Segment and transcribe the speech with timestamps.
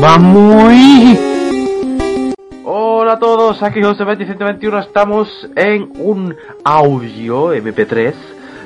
[0.00, 0.72] ¡Vamos!
[2.64, 8.14] Hola a todos, aquí José 121 estamos en un audio MP3,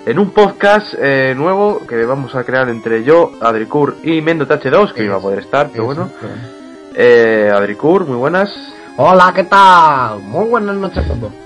[0.07, 4.93] en un podcast eh, nuevo que vamos a crear entre yo, Adricur y Mendo TH2,
[4.93, 6.11] que iba a poder estar, pero bueno.
[6.95, 8.51] Eh, Adricur, muy buenas.
[8.97, 10.21] Hola, ¿qué tal?
[10.23, 11.46] Muy buenas noches a todos.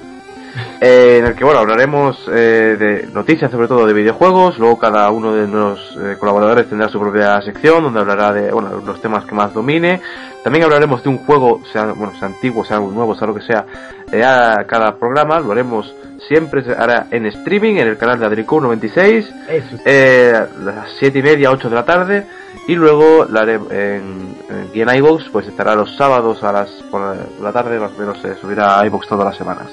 [0.81, 4.59] Eh, en el que bueno hablaremos eh, de noticias sobre todo de videojuegos.
[4.59, 8.81] Luego cada uno de los eh, colaboradores tendrá su propia sección donde hablará de bueno
[8.85, 10.01] los temas que más domine.
[10.43, 13.67] También hablaremos de un juego sea bueno sea antiguo sea nuevo sea lo que sea
[14.11, 15.39] eh, a cada programa.
[15.41, 15.95] Lo haremos
[16.27, 19.77] siempre se hará en streaming en el canal de Adricu 96 Eso.
[19.85, 22.27] eh, a las 7 y media 8 de la tarde.
[22.67, 24.35] Y luego la haré en,
[24.75, 28.35] en, en pues estará los sábados a las por la tarde más o menos se
[28.37, 29.69] subirá a iVoox todas las semanas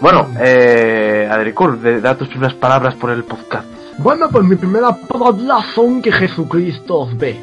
[0.00, 3.66] bueno, eh, Adricur, de- datos unas palabras por el podcast.
[3.98, 7.38] Bueno, pues mi primera palabra son que Jesucristo os ve.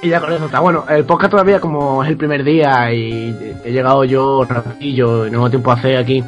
[0.00, 0.60] Y ya con eso está.
[0.60, 5.30] Bueno, el podcast todavía como es el primer día y he llegado yo rapidillo y
[5.30, 6.22] no tengo tiempo a hacer aquí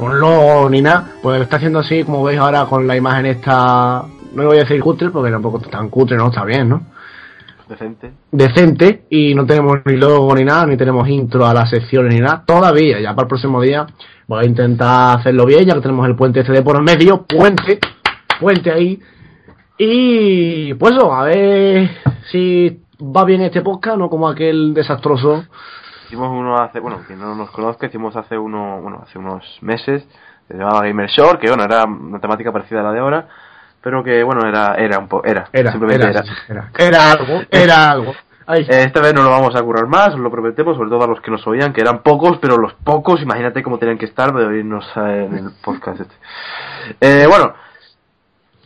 [0.00, 3.26] un logo ni nada, pues lo está haciendo así como veis ahora con la imagen
[3.26, 4.02] esta,
[4.34, 6.82] no le voy a decir cutre porque tampoco está tan cutre, no está bien, ¿no?
[7.72, 8.12] Decente.
[8.30, 12.20] decente y no tenemos ni logo ni nada, ni tenemos intro a las secciones ni
[12.20, 13.86] nada, todavía, ya para el próximo día
[14.26, 17.78] voy a intentar hacerlo bien, ya que tenemos el puente este de por medio, puente,
[18.38, 19.00] puente ahí,
[19.78, 21.90] y pues eso, a ver
[22.30, 25.44] si va bien este podcast, no como aquel desastroso,
[26.12, 30.06] Hicimos uno hace, bueno, quien no nos conozca, hicimos hace uno, bueno, hace unos meses,
[30.46, 33.28] se llamaba Gamer Shore, que bueno, era una temática parecida a la de ahora,
[33.82, 36.70] pero que bueno, era, era un poco, era, era, simplemente era, era.
[36.74, 38.14] era, era algo, era algo.
[38.46, 38.62] Ahí.
[38.62, 41.06] Eh, Esta vez no lo vamos a currar más, os lo prometemos, sobre todo a
[41.06, 44.32] los que nos oían, que eran pocos, pero los pocos, imagínate cómo tenían que estar
[44.32, 46.14] de oírnos en el podcast este.
[47.00, 47.54] Eh, bueno,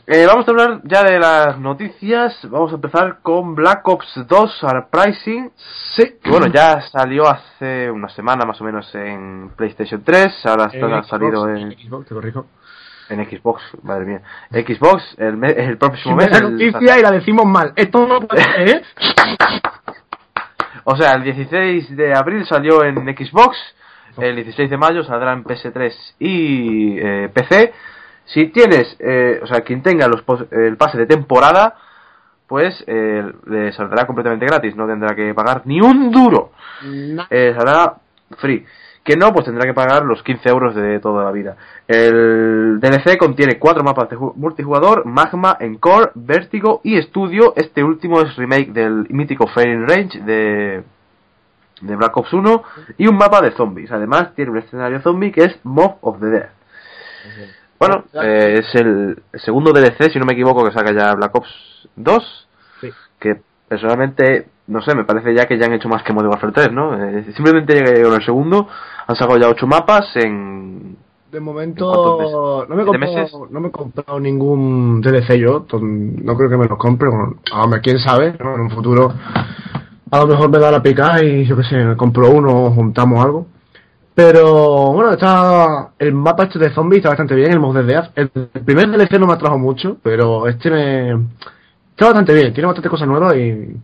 [0.08, 2.38] eh, vamos a hablar ya de las noticias.
[2.48, 5.50] Vamos a empezar con Black Ops 2 Surprising.
[5.96, 6.14] Sí.
[6.22, 10.46] Que bueno, ya salió hace una semana más o menos en PlayStation 3.
[10.46, 12.46] Ahora está, ha salido Xbox, en, Xbox, te corrijo.
[13.08, 14.20] En Xbox, madre mía.
[14.50, 16.26] Xbox, el, me- el próximo mes.
[16.38, 17.72] El- noticia y la decimos mal.
[17.76, 18.82] Esto no puede ser, ¿eh?
[20.88, 23.56] O sea, el 16 de abril salió en Xbox,
[24.18, 27.72] el 16 de mayo saldrá en PS3 y eh, PC.
[28.26, 31.74] Si tienes, eh, o sea, quien tenga los el pase de temporada,
[32.46, 36.52] pues eh, le saldrá completamente gratis, no tendrá que pagar ni un duro.
[37.30, 37.94] Eh, saldrá
[38.38, 38.64] free.
[39.06, 41.56] Que no, pues tendrá que pagar los 15 euros de toda la vida.
[41.86, 47.52] El DLC contiene cuatro mapas de ju- multijugador, Magma, Encore, Vértigo y Studio.
[47.56, 50.82] Este último es remake del mítico Firing Range de,
[51.82, 52.62] de Black Ops 1
[52.98, 53.92] y un mapa de zombies.
[53.92, 56.48] Además tiene un escenario zombie que es Mob of the Dead.
[57.78, 61.88] Bueno, eh, es el segundo DLC, si no me equivoco, que saca ya Black Ops
[61.94, 62.48] 2.
[62.80, 62.90] Sí.
[63.20, 66.52] Que personalmente, no sé, me parece ya que ya han hecho más que Modern Warfare
[66.52, 66.94] 3, ¿no?
[66.94, 68.68] Eh, simplemente con el segundo,
[69.06, 70.96] han sacado ya 8 mapas en...
[71.30, 73.50] De ¿En momento no me, he ¿Siete comprado, meses?
[73.50, 77.80] no me he comprado ningún DLC yo, no creo que me los compre, bueno, hombre,
[77.80, 78.54] quién sabe, ¿no?
[78.54, 79.12] en un futuro
[80.10, 82.70] a lo mejor me da la pica y yo qué sé, me compro uno o
[82.70, 83.46] juntamos algo.
[84.14, 88.12] Pero bueno, está el mapa este de zombies está bastante bien, el mod de Death.
[88.14, 91.10] El, el primer DLC no me atrajo mucho, pero este me
[91.90, 93.76] está bastante bien, tiene bastante cosas nuevas y,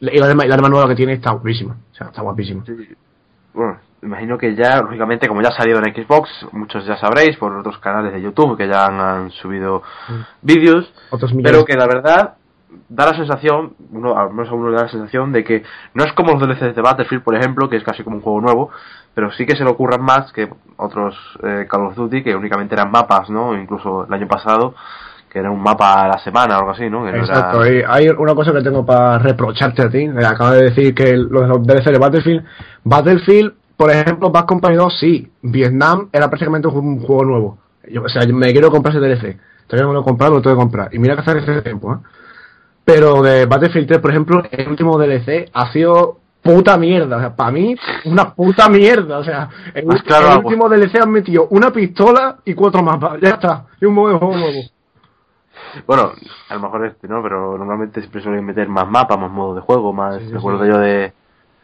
[0.00, 2.64] y la, demás, la demás nueva que tiene está guapísima, o sea, está guapísima.
[3.52, 7.52] Bueno, imagino que ya, lógicamente, como ya ha salido en Xbox, muchos ya sabréis por
[7.56, 9.82] otros canales de YouTube que ya han, han subido
[10.42, 10.92] vídeos,
[11.42, 12.34] pero que la verdad
[12.88, 15.62] da la sensación, uno, al menos a uno le da la sensación de que
[15.94, 18.40] no es como los DLCs de Battlefield, por ejemplo, que es casi como un juego
[18.40, 18.70] nuevo,
[19.14, 22.74] pero sí que se le ocurran más que otros eh, Call of Duty que únicamente
[22.74, 23.58] eran mapas, ¿no?
[23.58, 24.74] Incluso el año pasado,
[25.28, 27.04] que era un mapa a la semana o algo así, ¿no?
[27.04, 29.98] Que no era- Exacto, y hay una cosa que tengo para reprocharte a ti.
[30.04, 32.44] Eh, Acabas de decir que los DLC de Battlefield.
[32.84, 35.30] Battlefield, por ejemplo, Bad Company 2, sí.
[35.42, 37.58] Vietnam era prácticamente un juego nuevo.
[37.90, 39.38] Yo, o sea, me quiero comprar ese DLC.
[39.66, 40.94] Todavía no lo he comprado, lo tengo que comprar.
[40.94, 41.98] Y mira que hacer ese tiempo, ¿eh?
[42.84, 47.16] Pero de Battlefield 3, por ejemplo, el último DLC ha sido puta mierda.
[47.18, 47.76] O sea, para mí,
[48.06, 49.18] una puta mierda.
[49.18, 50.48] O sea, el, claro, el algo.
[50.48, 53.20] último DLC han metido una pistola y cuatro mapas.
[53.20, 53.66] Ya está.
[53.80, 54.60] Y un modo de juego nuevo.
[55.86, 56.12] Bueno,
[56.48, 57.22] a lo mejor este, ¿no?
[57.22, 60.18] Pero normalmente siempre suelen meter más mapas, más modos de juego, más...
[60.18, 60.70] Sí, sí, recuerdo sí.
[60.70, 61.12] yo de...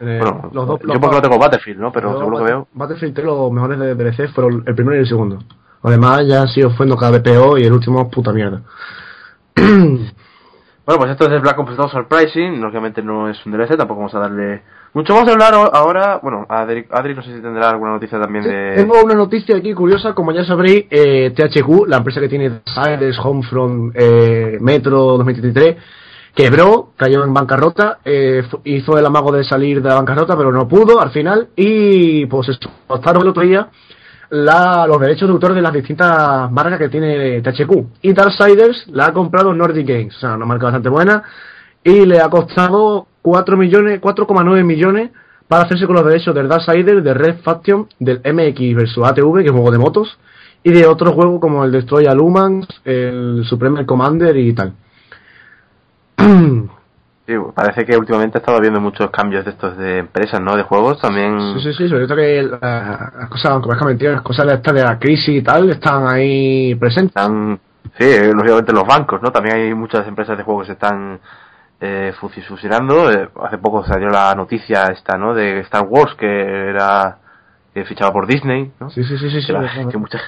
[0.01, 1.93] Eh, bueno, los dos- yo los porque no tengo Battlefield, ¿no?
[1.93, 2.69] Pero lo que veo...
[2.73, 5.39] Battlefield 3, los mejores de DLC fueron el primero y el segundo.
[5.83, 8.63] Los demás ya han sido fuendo cada peor y el último puta mierda.
[10.87, 14.15] Bueno, pues esto es Black Ops 2 Surprising, lógicamente no es un DLC, tampoco vamos
[14.15, 15.15] a darle mucho.
[15.15, 18.75] Vamos a hablar ahora, bueno, Adri, Adri no sé si tendrá alguna noticia también de...
[18.77, 23.19] Tengo una noticia aquí curiosa, como ya sabréis, eh, THQ, la empresa que tiene Siders,
[23.19, 25.77] Homefront, eh, Metro 2033,
[26.35, 30.69] quebró, cayó en bancarrota, eh, hizo el amago de salir de la bancarrota, pero no
[30.69, 33.71] pudo al final, y pues se optaron el otro día
[34.35, 38.03] la, los derechos de autor de las distintas marcas que tiene THQ.
[38.03, 41.23] Y Darksiders la ha comprado Nordic Games, o sea, una marca bastante buena,
[41.85, 45.11] y le ha costado 4 millones, 4,9 millones
[45.47, 49.45] para hacerse con los derechos del Darksiders, de Red Faction, del MX versus ATV, que
[49.45, 50.19] es un juego de motos,
[50.65, 54.73] y de otros juegos como el Destroy All Humans, el Supreme Commander y tal.
[57.27, 60.57] Sí, parece que últimamente ha estado habiendo muchos cambios de estos de empresas, ¿no?
[60.57, 61.39] De juegos también...
[61.55, 64.55] Sí, sí, sí, sobre todo que la- las cosas, aunque parezca mentira, las cosas de
[64.55, 67.17] estas de la crisis y tal, están ahí presentes.
[67.17, 67.59] Están,
[67.99, 69.33] sí, lógicamente los bancos, ¿no?
[69.33, 71.19] También hay muchas empresas de juegos que se están
[71.81, 73.11] eh, fusi- fusionando.
[73.11, 75.33] Eh, hace poco salió la noticia esta, ¿no?
[75.33, 76.27] De Star Wars, que
[76.69, 77.17] era
[77.73, 78.89] que fichaba por Disney, ¿no?
[78.91, 79.41] Sí, sí, sí, sí.
[79.41, 79.89] sí, que, la- verdad.
[79.91, 80.21] que mucha,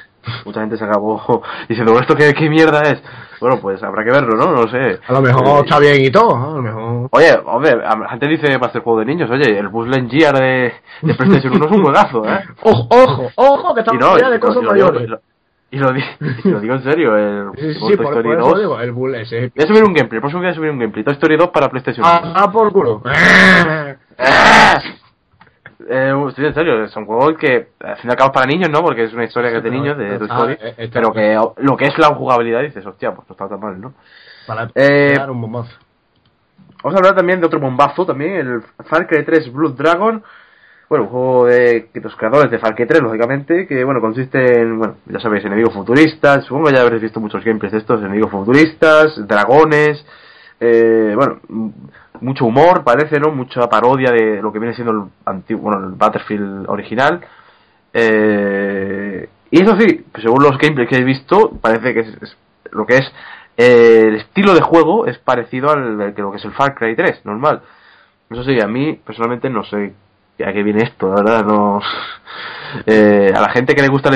[0.44, 3.00] mucha gente se acabó diciendo, "¿Bueno, ¿esto qué, qué mierda es?
[3.40, 4.50] Bueno, pues habrá que verlo, ¿no?
[4.50, 4.98] No sé.
[5.06, 6.52] A lo mejor Eh, está bien y todo, ¿no?
[6.52, 6.85] a lo mejor...
[7.10, 9.30] Oye, hombre, a- la gente dice va a ser juego de niños.
[9.30, 10.72] Oye, el Buzz Lightyear de,
[11.02, 12.40] de PlayStation 1 es un juegazo, ¿eh?
[12.62, 15.02] Ojo, ojo, ojo, que estamos no, ya de cosas mayores.
[15.02, 15.20] y lo-
[15.70, 18.58] y lo, digo en serio, el Sí, sí, sí, Toy por, Story por eso 2.
[18.60, 19.52] digo, el Bull ese.
[19.54, 21.04] Voy a subir un gameplay, el próximo voy a subir un gameplay.
[21.04, 22.14] Toy Story 2 para PlayStation 1.
[22.14, 23.02] Ah, ah, por culo.
[25.88, 28.68] Eh, estoy en serio, son juegos que al fin y al cabo es para niños,
[28.70, 28.80] ¿no?
[28.82, 30.52] Porque es una historia que es de niños, de Toy ah, Story.
[30.60, 33.60] eh, está pero que lo que es la jugabilidad dices, hostia, pues no está tan
[33.60, 33.92] mal, ¿no?
[34.48, 35.70] Para Eh, un bombazo.
[36.82, 40.22] Vamos a hablar también de otro bombazo también, el Far Cry 3 Blood Dragon.
[40.88, 44.78] Bueno, un juego de los creadores de Far Cry 3, lógicamente, que bueno, consiste en,
[44.78, 48.30] bueno, ya sabéis, enemigos futuristas, supongo que ya habréis visto muchos gameplays de estos, enemigos
[48.30, 50.06] futuristas, dragones,
[50.60, 51.40] eh, bueno,
[52.20, 53.32] mucho humor, parece, ¿no?
[53.32, 57.20] Mucha parodia de lo que viene siendo el antiguo, bueno, el Battlefield original.
[57.92, 62.36] Eh, y eso sí, según los gameplays que he visto, parece que es, es-
[62.70, 63.12] lo que es
[63.56, 67.24] el estilo de juego es parecido al que lo que es el Far Cry 3,
[67.24, 67.62] normal.
[68.30, 69.94] Eso sí, a mí personalmente no sé
[70.44, 71.80] a qué viene esto, la verdad, no.
[72.84, 74.10] Eh, a la gente que le gusta,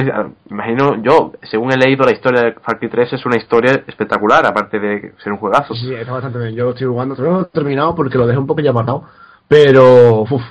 [0.51, 4.45] imagino yo, según he leído la historia de Far Cry 3, es una historia espectacular,
[4.45, 5.73] aparte de ser un juegazo.
[5.75, 6.55] Sí, está bastante bien.
[6.55, 9.05] Yo lo estoy jugando, no lo he terminado porque lo dejé un poco ya apartado.
[9.49, 10.43] Pero, uff.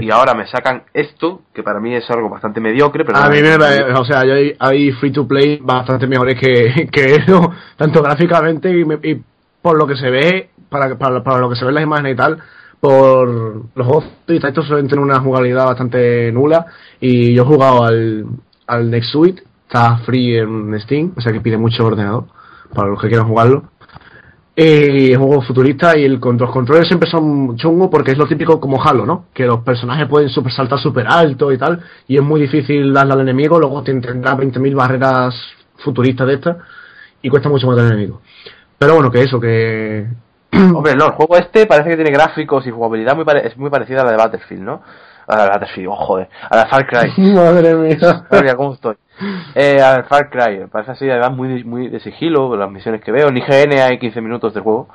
[0.00, 3.40] Y ahora me sacan esto, que para mí es algo bastante mediocre, pero A mí
[3.42, 3.56] me
[3.94, 8.84] o sea, hay, hay free to play bastante mejores que, que eso, tanto gráficamente y,
[8.84, 9.22] me- y
[9.62, 12.12] por lo que se ve, para, para, para lo que se ve en las imágenes
[12.14, 12.38] y tal,
[12.80, 13.28] por
[13.74, 16.66] los juegos estos suelen tener una jugabilidad bastante nula
[17.00, 18.26] y yo he jugado al,
[18.66, 22.24] al Next Suite, está free en Steam, o sea que pide mucho ordenador
[22.74, 23.70] para los que quieran jugarlo.
[24.56, 28.26] Y es un juego futurista y el, los controles siempre son chungos porque es lo
[28.28, 29.24] típico como Halo, ¿no?
[29.34, 33.14] Que los personajes pueden super saltar súper alto y tal, y es muy difícil darle
[33.14, 35.34] al enemigo, luego te- tendrá 20.000 barreras
[35.78, 36.56] futuristas de estas,
[37.20, 38.20] y cuesta mucho matar al enemigo.
[38.78, 40.06] Pero bueno, que eso, que...
[40.52, 43.70] Hombre, no, el juego este parece que tiene gráficos y jugabilidad muy pare- es muy
[43.70, 44.82] parecida a la de Battlefield, ¿no?
[45.26, 47.12] A la de Battlefield, oh, joder, a la Far Cry.
[47.34, 48.24] Madre mía.
[48.30, 48.94] Madre mía, cómo estoy.
[49.54, 53.12] Eh, a ver, Far Cry, parece así, además muy, muy de sigilo, las misiones que
[53.12, 53.28] veo.
[53.28, 54.88] En IGN hay 15 minutos de juego.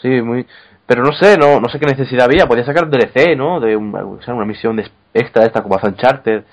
[0.00, 0.46] Sí, muy.
[0.86, 2.46] Pero no sé, no, no sé qué necesidad había.
[2.46, 3.60] Podía sacar DLC, ¿no?
[3.60, 6.44] De un- o sea, una misión de extra esta como Uncharted.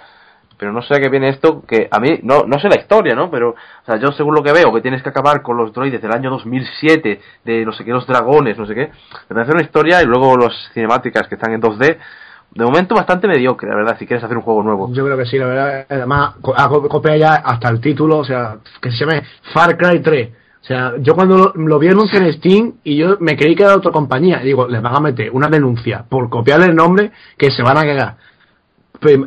[0.58, 3.16] Pero no sé a qué viene esto, que a mí, no, no sé la historia,
[3.16, 3.32] ¿no?
[3.32, 6.02] Pero, o sea, yo según lo que veo, que tienes que acabar con los droides
[6.02, 8.92] del año 2007, de no sé qué, los dragones, no sé qué.
[9.30, 11.98] Me parece una historia y luego las cinemáticas que están en 2D.
[12.52, 14.92] De momento bastante mediocre, la verdad, si quieres hacer un juego nuevo.
[14.92, 15.86] Yo creo que sí, la verdad.
[15.90, 20.30] Además, copia ya hasta el título, o sea, que se llame Far Cry 3.
[20.62, 23.64] O sea, yo cuando lo, lo vi anunciado en Steam y yo me creí que
[23.64, 27.12] era de otra compañía, digo, les van a meter una denuncia por copiarle el nombre
[27.38, 28.16] que se van a cagar.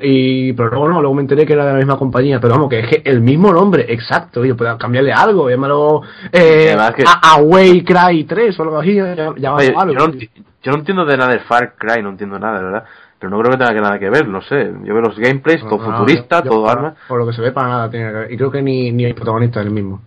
[0.02, 2.68] Y, pero luego no, luego me enteré que era de la misma compañía, pero vamos,
[2.68, 7.82] que es que el mismo nombre, exacto, yo puedo cambiarle algo, llámalo eh, que- Away
[7.82, 9.94] Cry 3 o algo así, ya, ya Oye, algo.
[9.94, 12.84] yo, no, yo no entiendo de nada del Far Cry, no entiendo nada, de verdad.
[13.22, 14.72] Pero no creo que tenga que nada que ver, no sé.
[14.82, 16.94] Yo veo los gameplays, todo No, futurista, yo- yo todo para- arma.
[17.06, 18.32] Por lo que se ve, para nada tiene que ver.
[18.32, 20.02] Y creo que ni, ni el protagonista es el mismo.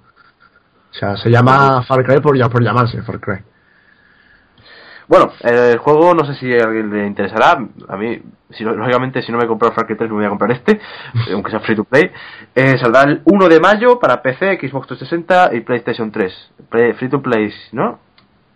[0.91, 3.37] O sea, se llama Far Cry por, por llamarse Far Cry.
[5.07, 7.57] Bueno, el juego no sé si a alguien le interesará.
[7.87, 8.19] A mí,
[8.49, 10.79] si, lógicamente, si no me he comprado Far Cry 3, me voy a comprar este,
[11.33, 12.11] aunque sea free to play.
[12.53, 16.33] Eh, saldrá el 1 de mayo para PC, Xbox 360 y PlayStation 3.
[16.97, 17.99] free to play, ¿no?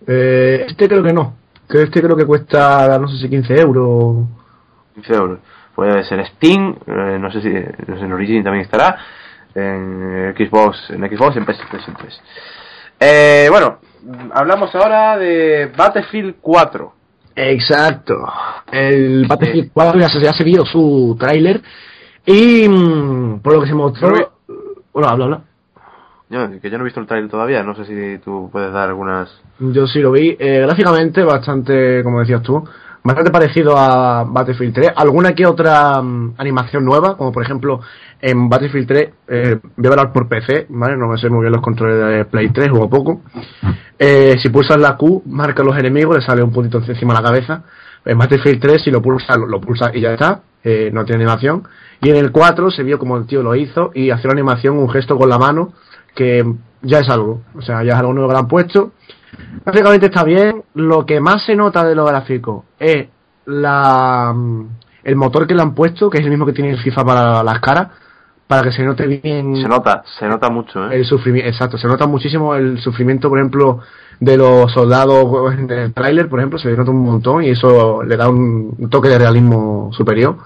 [0.06, 1.36] Eh, este creo que no.
[1.70, 4.25] Este creo que cuesta, no sé si 15 euros.
[5.01, 5.39] 15 euros.
[5.75, 8.98] Puede ser Steam, eh, no sé si en Origin también estará.
[9.56, 12.22] En Xbox, en Xbox en PlayStation 3.
[13.00, 13.79] Eh, bueno,
[14.34, 16.94] hablamos ahora de Battlefield 4.
[17.36, 18.15] Exacto.
[18.72, 21.62] El Battlefield 4 ya se, ha seguido su tráiler
[22.25, 24.34] y mm, por lo que se mostró...
[24.91, 25.41] Bueno, habla, habla.
[26.29, 28.89] Yo, que yo no he visto el tráiler todavía, no sé si tú puedes dar
[28.89, 29.41] algunas...
[29.60, 32.63] Yo sí lo vi, eh, gráficamente bastante, como decías tú,
[33.03, 34.91] bastante parecido a Battlefield 3.
[34.96, 37.82] Alguna que otra mm, animación nueva, como por ejemplo
[38.22, 40.98] en Battlefield 3, eh, voy a hablar por PC, ¿vale?
[40.98, 43.22] No me sé muy bien los controles de Play 3, o poco.
[43.98, 47.27] Eh, si pulsas la Q, marca los enemigos, le sale un puntito encima de la
[47.27, 47.63] cabeza.
[48.06, 51.63] En Battlefield 3, si lo pulsa, lo, pulsa y ya está, eh, no tiene animación.
[52.01, 54.77] Y en el 4 se vio como el tío lo hizo y hace la animación,
[54.77, 55.74] un gesto con la mano,
[56.15, 56.44] que
[56.82, 57.41] ya es algo.
[57.56, 58.91] O sea, ya es algo nuevo que le han puesto.
[59.65, 60.63] Básicamente está bien.
[60.75, 63.07] Lo que más se nota de lo gráfico es
[63.45, 64.65] la, mm,
[65.03, 67.43] el motor que le han puesto, que es el mismo que tiene el FIFA para
[67.43, 67.89] las caras
[68.50, 69.57] para que se note bien.
[69.57, 70.95] Se nota, se nota mucho, ¿eh?
[70.95, 73.81] El sufrimiento, exacto, se nota muchísimo el sufrimiento, por ejemplo,
[74.19, 78.17] de los soldados en el tráiler, por ejemplo, se nota un montón y eso le
[78.17, 80.38] da un toque de realismo superior.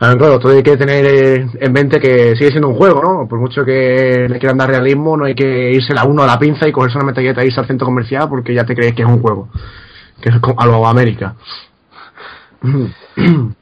[0.00, 3.28] Ahora, claro, todo hay que tener en mente que sigue siendo un juego, ¿no?
[3.28, 6.38] Por mucho que le quieran dar realismo, no hay que irse la uno a la
[6.38, 9.02] pinza y cogerse una metalleta e irse al centro comercial porque ya te crees que
[9.02, 9.48] es un juego.
[10.20, 11.36] Que es a lo América.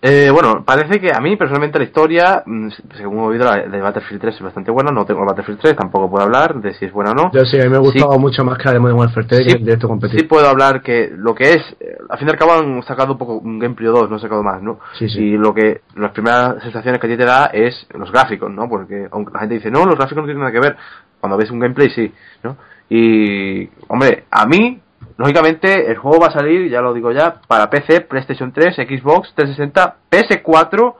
[0.04, 3.80] Eh, bueno, parece que a mí personalmente la historia, mm, según he oído, la de
[3.80, 4.90] Battlefield 3 es bastante buena.
[4.90, 7.30] No tengo Battlefield 3, tampoco puedo hablar de si es buena o no.
[7.32, 9.44] Yo sí, a mí me ha gustado mucho más que la de Modern Warfare 3
[9.46, 10.20] sí, de esto competitivo.
[10.20, 13.12] Sí puedo hablar que lo que es, eh, al fin y al cabo han sacado
[13.12, 14.80] un poco un gameplay 2, no han sacado más, ¿no?
[14.98, 15.20] Sí, sí.
[15.20, 18.68] Y lo que, las primeras sensaciones que a ti te da es los gráficos, ¿no?
[18.68, 20.76] Porque aunque la gente dice, no, los gráficos no tienen nada que ver.
[21.20, 22.56] Cuando ves un gameplay, sí, ¿no?
[22.88, 24.81] Y, hombre, a mí
[25.22, 29.32] Lógicamente, el juego va a salir, ya lo digo ya, para PC, PlayStation 3, Xbox
[29.36, 30.94] 360, PS4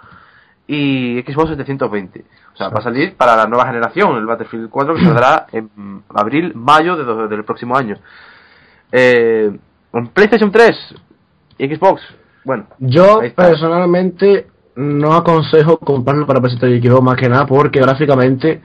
[0.69, 2.25] y Xbox 720.
[2.55, 6.05] O sea, va a salir para la nueva generación, el Battlefield 4, que saldrá en
[6.15, 6.95] abril, mayo
[7.27, 7.97] del próximo año.
[8.93, 9.59] Eh,
[10.15, 10.95] PlayStation 3
[11.59, 12.03] y Xbox,
[12.45, 12.67] bueno.
[12.79, 18.63] Yo personalmente no aconsejo comprarlo para PS3 y Xbox más que nada porque gráficamente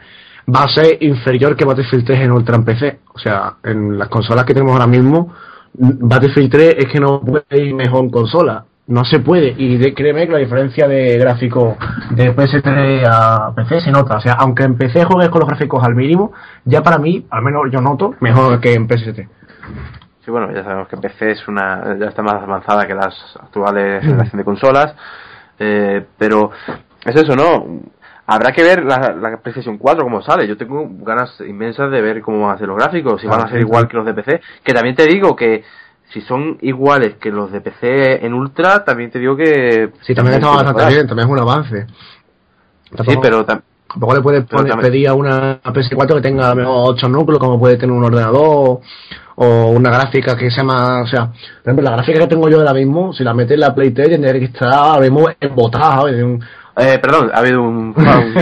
[0.54, 3.00] va a ser inferior que Battlefield 3 en Ultra en PC.
[3.14, 5.34] O sea, en las consolas que tenemos ahora mismo,
[5.74, 8.66] Battlefield 3 es que no puede ir mejor en consola.
[8.88, 9.54] No se puede.
[9.58, 11.76] Y créeme que la diferencia de gráfico
[12.12, 14.16] de PS3 a PC se nota.
[14.16, 16.32] O sea, aunque en PC juegues con los gráficos al mínimo,
[16.64, 19.28] ya para mí, al menos yo noto, mejor que en PS3.
[20.24, 24.02] Sí, bueno, ya sabemos que PC es una, ya está más avanzada que las actuales
[24.02, 24.96] generaciones de consolas.
[25.60, 26.52] Eh, pero
[27.04, 27.82] es eso, ¿no?
[28.30, 30.46] Habrá que ver la, la, PlayStation 4 cómo sale.
[30.48, 33.50] Yo tengo ganas inmensas de ver cómo van a ser los gráficos, si van a
[33.50, 34.42] ser igual que los de PC.
[34.64, 35.64] Que también te digo que
[36.12, 39.92] si son iguales que los de PC en Ultra, también te digo que...
[40.02, 41.88] Sí, también está bastante bien, también es un avance.
[43.06, 43.46] sí, pero...
[43.46, 47.58] Tampoco le puedes pedir a una PS4 que tenga a lo mejor 8 núcleos, como
[47.58, 48.82] puede tener un ordenador,
[49.36, 51.04] o una gráfica que sea más.
[51.04, 53.62] O sea, por ejemplo, la gráfica que tengo yo ahora mismo, si la metes en
[53.62, 56.04] la Play 3, tendría que estar ahora mismo embotada,
[56.78, 57.94] eh, perdón, ha habido un,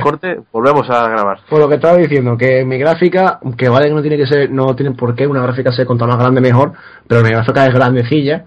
[0.01, 1.39] corte, volvemos a grabar.
[1.49, 4.51] Por lo que estaba diciendo, que mi gráfica, que vale que no tiene que ser,
[4.51, 6.73] no tiene por qué una gráfica ser contra más grande mejor,
[7.07, 8.45] pero mi gráfica es grandecilla,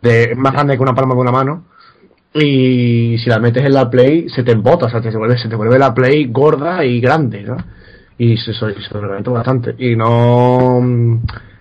[0.00, 1.64] de, más grande que una palma de una mano,
[2.34, 5.48] y si la metes en la Play se te embota, o sea, se, vuelve, se
[5.48, 7.56] te vuelve la Play gorda y grande, ¿no?
[8.18, 9.74] Y se, se, se bastante.
[9.78, 10.80] Y no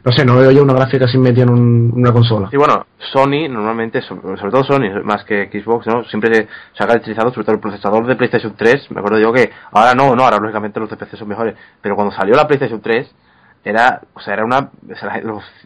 [0.05, 2.49] no sé, no veo yo una gráfica sin metida en una consola.
[2.51, 6.03] Y bueno, Sony normalmente, sobre todo Sony, más que Xbox, ¿no?
[6.05, 9.49] Siempre se ha caracterizado, sobre todo el procesador de PlayStation 3, me acuerdo yo que
[9.71, 12.81] ahora no, no, ahora lógicamente los de PC son mejores, pero cuando salió la PlayStation
[12.81, 13.15] 3,
[13.63, 14.71] era, o sea, era una,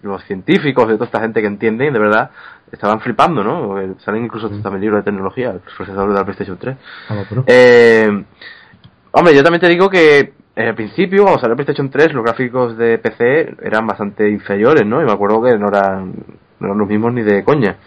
[0.03, 2.29] los, científicos de toda esta gente que entienden, de verdad,
[2.71, 3.95] estaban flipando, ¿no?
[4.05, 4.61] Salen incluso mm.
[4.61, 6.77] también libros de tecnología, los procesadores de la PlayStation 3.
[7.09, 8.23] Ah, eh,
[9.11, 10.33] hombre, yo también te digo que
[10.65, 15.01] al principio, cuando salió PlayStation 3, los gráficos de PC eran bastante inferiores, ¿no?
[15.01, 16.13] Y me acuerdo que no eran,
[16.59, 17.77] no eran los mismos ni de coña.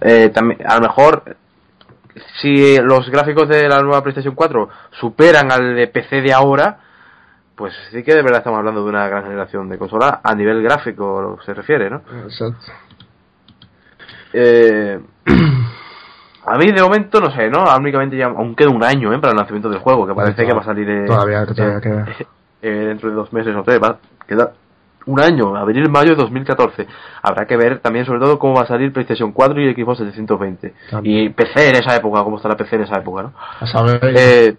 [0.00, 1.36] Eh, también, a lo mejor,
[2.40, 4.68] si los gráficos de la nueva PlayStation 4
[5.00, 6.78] superan al de PC de ahora,
[7.56, 10.62] pues sí que de verdad estamos hablando de una gran generación de consola a nivel
[10.62, 12.02] gráfico se refiere, ¿no?
[12.24, 12.66] Exacto.
[14.32, 15.00] Eh,
[16.50, 17.64] A mí de momento no sé, ¿no?
[17.76, 19.18] Únicamente ya aún queda un año ¿eh?
[19.18, 22.06] para el lanzamiento del juego, que parece que va a salir todavía, todavía queda.
[22.60, 24.50] Eh, dentro de dos meses o tres, va, queda
[25.06, 26.88] un año, abril-mayo de 2014.
[27.22, 30.74] Habrá que ver también, sobre todo, cómo va a salir PlayStation 4 y Xbox 720.
[30.90, 31.16] También.
[31.16, 33.32] Y PC en esa época, cómo está la PC en esa época, ¿no?
[33.60, 34.58] A saber.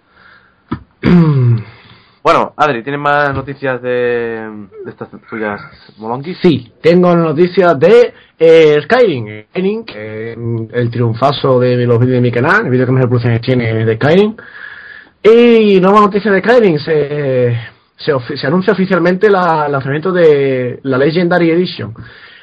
[2.22, 5.60] Bueno, Adri, ¿tienes más noticias de, estas tuyas
[5.96, 6.36] molonquis?
[6.42, 9.44] Sí, tengo noticias de eh, Skyrim.
[9.50, 13.86] Skyrim, el triunfazo de los vídeos de mi canal, el vídeo que mejor reproducciones tiene
[13.86, 14.36] de Skyrim.
[15.22, 17.56] Y nueva noticia de Skyrim, se,
[18.36, 21.94] se anuncia oficialmente la- el lanzamiento de la Legendary Edition.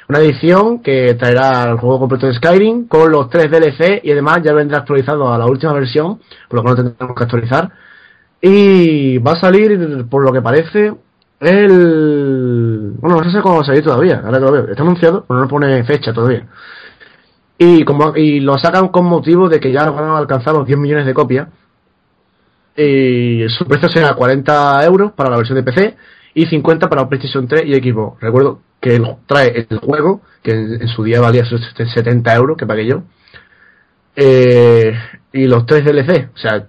[0.09, 4.39] Una edición que traerá el juego completo de Skyrim con los tres DLC y además
[4.41, 7.69] ya vendrá actualizado a la última versión, por lo que no tendremos que actualizar.
[8.41, 10.93] Y va a salir, por lo que parece,
[11.39, 12.93] el...
[12.99, 14.67] Bueno, no sé cómo va a salir todavía, ahora que lo veo.
[14.69, 16.47] Está anunciado, pero no pone fecha todavía.
[17.57, 20.77] Y, como, y lo sacan con motivo de que ya van a alcanzar los 10
[20.77, 21.47] millones de copias.
[22.75, 25.97] Y su precio será 40 euros para la versión de PC
[26.35, 28.21] y 50 para PlayStation 3 y Xbox.
[28.21, 32.85] Recuerdo que trae el juego, que en, su día valía sus 70 euros, que pagué
[32.85, 33.01] yo.
[34.15, 34.93] Eh,
[35.33, 36.67] y los tres DLC, o sea,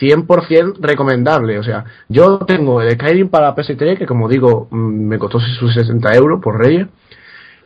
[0.00, 1.58] 100% recomendable.
[1.58, 4.76] O sea, yo tengo el Skyrim para PS3, que como digo, mm,
[5.08, 6.86] me costó sus 60 euros por Reyes.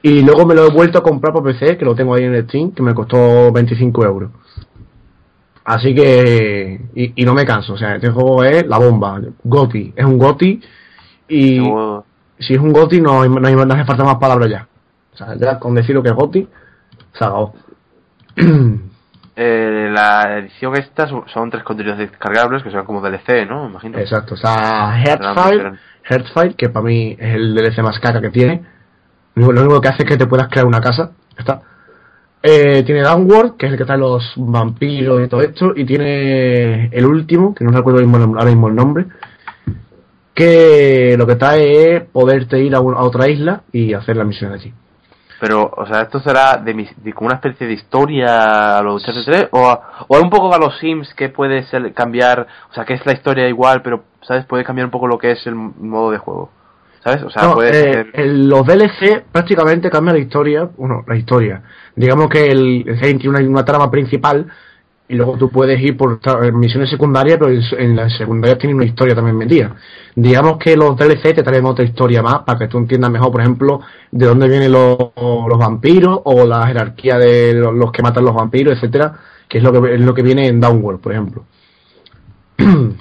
[0.03, 2.35] Y luego me lo he vuelto a comprar por PC, que lo tengo ahí en
[2.35, 4.31] el Steam, que me costó 25 euros.
[5.65, 6.81] Así que.
[6.95, 9.21] Y, y no me canso, o sea, este juego es la bomba.
[9.45, 10.61] Goti, es un Goti.
[11.29, 11.61] Y
[12.39, 14.69] si es un Goti, no, no, hay- no hace falta más palabras ya.
[15.13, 16.49] O sea, ya con decirlo que es Goti,
[17.13, 17.25] se.
[19.43, 23.69] Eh, la edición esta son, tres contenidos descargables que son como DLC, ¿no?
[23.71, 23.99] Imagino.
[23.99, 24.93] Exacto, o sea,
[25.53, 25.81] diferentes.
[26.05, 28.63] Heartfire, que para mí es el DLC más caca que tiene.
[29.37, 31.13] Lo único, que hace es que te puedas crear una casa.
[31.39, 31.63] Está.
[32.43, 35.73] Eh, tiene Downward, que es el que trae los vampiros y todo esto.
[35.75, 39.07] Y tiene el último, que no recuerdo ahora mismo, ahora mismo el nombre.
[40.35, 44.25] Que lo que trae es poderte ir a, un- a otra isla y hacer la
[44.25, 44.73] misión allí.
[45.41, 49.03] Pero, o sea, esto será de, mis- de como una especie de historia a los
[49.05, 52.85] TT3 o, a- o un poco a los Sims que puede ser, cambiar, o sea,
[52.85, 54.45] que es la historia igual, pero, ¿sabes?
[54.45, 56.51] Puede cambiar un poco lo que es el modo de juego.
[57.03, 57.23] ¿Sabes?
[57.23, 61.17] O sea, No, puede eh, ser- el- los DLC prácticamente cambian la historia, bueno, la
[61.17, 61.63] historia.
[61.97, 64.47] Digamos que el, el tiene una, una trama principal
[65.11, 66.21] y luego tú puedes ir por
[66.53, 69.75] misiones secundarias, pero en, las secundarias tiene una historia también metida.
[70.15, 73.41] Digamos que los DLC te traen otra historia más para que tú entiendas mejor, por
[73.41, 73.81] ejemplo,
[74.13, 78.75] de dónde vienen los, los vampiros o la jerarquía de los, que matan los vampiros,
[78.75, 79.15] etcétera,
[79.49, 81.45] que es lo que es lo que viene en Downward, por ejemplo.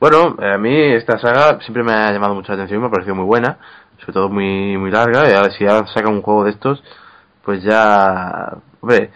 [0.00, 3.16] Bueno, a mí esta saga siempre me ha llamado mucho la atención, me ha parecido
[3.16, 3.58] muy buena,
[3.98, 6.84] sobre todo muy muy larga, y ahora si ya sacan un juego de estos,
[7.44, 8.58] pues ya...
[8.80, 9.10] Hombre,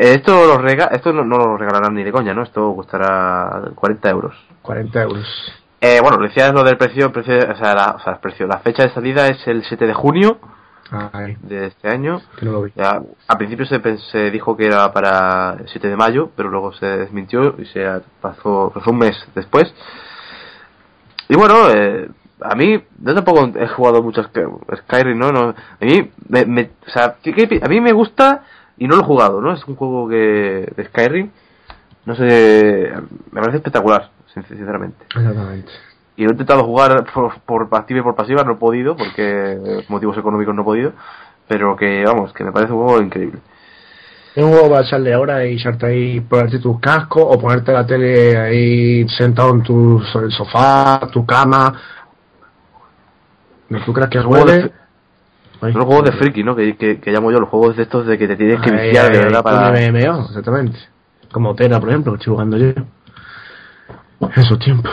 [0.00, 2.42] esto, lo rega esto no, no lo regalarán ni de coña, ¿no?
[2.42, 4.34] Esto costará 40 euros.
[4.62, 5.26] 40 euros.
[5.80, 8.58] Eh, bueno, decías lo del precio, precio, o sea, la, o sea, el precio, la
[8.58, 10.38] fecha de salida es el 7 de junio
[11.12, 12.20] Ay, de este año.
[12.38, 12.72] que no lo vi.
[12.74, 16.72] Ya, al principio se, se dijo que era para el 7 de mayo, pero luego
[16.74, 17.86] se desmintió y se
[18.20, 19.72] pasó, pasó un mes después.
[21.28, 22.08] Y bueno, eh,
[22.42, 24.42] a mí, yo tampoco he jugado mucho Sky-
[24.82, 25.30] Skyrim, ¿no?
[25.32, 27.16] no a mí, me, me- o sea,
[27.62, 28.42] a mí me gusta
[28.80, 29.52] y no lo he jugado, ¿no?
[29.52, 31.30] Es un juego que de Skyrim,
[32.06, 32.92] no sé,
[33.30, 35.04] me parece espectacular, sin- sinceramente.
[35.14, 35.70] Exactamente.
[36.16, 39.84] Y lo he intentado jugar por, por activa y por pasiva, no he podido, porque
[39.88, 40.92] motivos económicos no he podido.
[41.46, 43.38] Pero que, vamos, que me parece un juego increíble.
[44.36, 47.84] Es un juego para echarle ahora y echarte ahí, ponerte tus cascos o ponerte la
[47.86, 51.72] tele ahí sentado en tu so- el sofá, tu cama.
[53.68, 54.70] ¿No tú crees que Juego de
[55.60, 56.56] Son los juegos de friki, ¿no?
[56.56, 59.12] Que, que, que llamo yo, los juegos de estos de que te tienes que viciar
[59.12, 59.70] de verdad para...
[59.70, 60.78] MMO, exactamente.
[61.30, 62.72] Como Tera, por ejemplo, que estoy jugando yo.
[64.34, 64.90] Esos tiempos.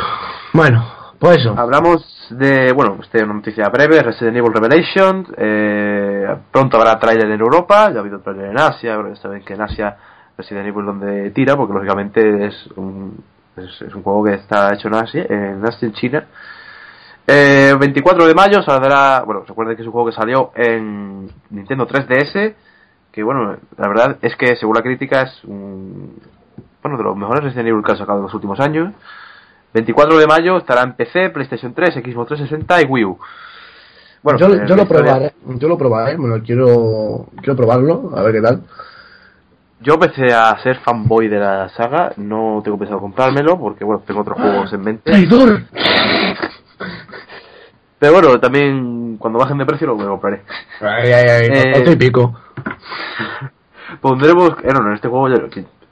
[0.53, 0.85] Bueno,
[1.19, 1.55] pues eso.
[1.57, 7.31] Hablamos de, bueno, este es una noticia breve, Resident Evil Revelation, eh, pronto habrá trailer
[7.31, 9.95] en Europa, ya ha habido trailer en Asia, pero saben que en Asia
[10.37, 13.23] Resident Evil donde tira, porque lógicamente es un,
[13.55, 16.25] es, es un juego que está hecho en Asia, en Asia, en China.
[17.29, 21.85] Eh, 24 de mayo saldrá, bueno, recuerden que es un juego que salió en Nintendo
[21.85, 22.53] 3DS,
[23.11, 26.15] que bueno, la verdad es que según la crítica es un,
[26.81, 28.93] bueno, de los mejores Resident Evil que han sacado en los últimos años.
[29.73, 33.19] 24 de mayo estará en PC, PlayStation 3, Xbox 360 y Wii U.
[34.23, 38.35] Bueno, yo, eh, yo lo probaré, yo lo probaré, lo quiero, quiero probarlo, a ver
[38.35, 38.63] qué tal.
[39.81, 44.21] Yo pese a ser fanboy de la saga, no tengo pensado comprármelo porque bueno, tengo
[44.21, 45.11] otros juegos en mente.
[45.11, 45.63] ¡Traidor!
[47.99, 50.43] Pero bueno, también cuando bajen de precio lo compraré.
[50.81, 52.35] Ay, ay, ay, Eh, y pico.
[54.01, 55.27] Pondremos, eh, no, no, en este juego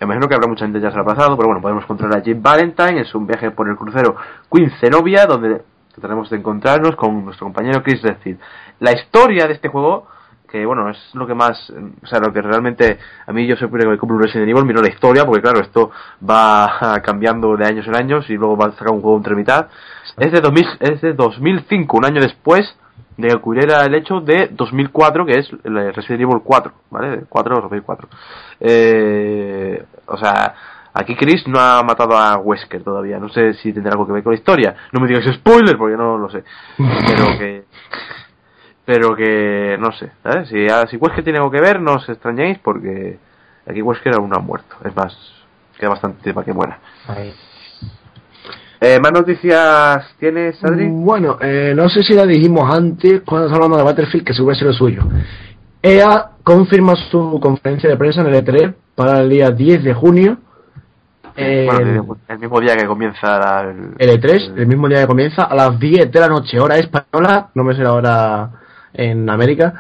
[0.02, 2.22] imagino que habrá mucha gente ya se lo ha pasado, pero bueno, podemos encontrar a
[2.22, 4.16] Jim Valentine en su viaje por el crucero
[4.52, 8.40] Queen Zenobia, donde trataremos de encontrarnos con nuestro compañero Chris Redfield.
[8.80, 10.08] La historia de este juego,
[10.56, 11.70] que bueno, es lo que más,
[12.02, 14.64] o sea, lo que realmente a mí yo siempre que me compro un Resident Evil
[14.64, 15.92] miro la historia, porque claro, esto
[16.28, 19.68] va cambiando de años en años y luego va a sacar un juego entre mitad.
[20.18, 22.74] Es de, 2000, es de 2005, un año después
[23.18, 27.24] de que ocurriera el hecho de 2004, que es el Resident Evil 4, ¿vale?
[27.28, 28.08] 4 o 2004.
[28.62, 30.56] Eh, o sea,
[30.94, 33.20] aquí Chris no ha matado a Wesker todavía.
[33.20, 34.76] No sé si tendrá algo que ver con la historia.
[34.94, 36.44] No me digas spoiler, porque no lo sé.
[36.78, 37.64] Pero que...
[38.86, 39.78] Pero que...
[39.80, 40.12] No sé.
[40.24, 40.50] ¿sabes?
[40.50, 43.18] Si, si Wesker tiene algo que ver, no os extrañéis, porque
[43.68, 44.76] aquí Wesker aún no ha muerto.
[44.84, 45.16] Es más,
[45.78, 46.80] queda bastante para que muera.
[48.80, 50.88] Eh, ¿Más noticias tienes, Adri?
[50.90, 54.42] Bueno, eh, no sé si la dijimos antes cuando estábamos hablando de Battlefield, que se
[54.42, 55.04] hubiese lo suyo.
[55.82, 60.38] EA confirma su conferencia de prensa en el E3 para el día 10 de junio.
[61.36, 65.08] El, bueno, el mismo día que comienza el, el E3, el, el, mismo día que
[65.08, 68.52] comienza, a las 10 de la noche, hora española, no me sé la hora
[68.98, 69.74] en América.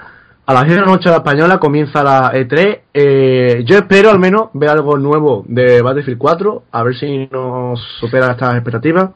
[0.47, 2.79] A las 10 de la noche la española comienza la E3.
[2.93, 7.81] Eh, yo espero al menos ver algo nuevo de Battlefield 4, a ver si nos
[7.99, 9.09] supera estas expectativas.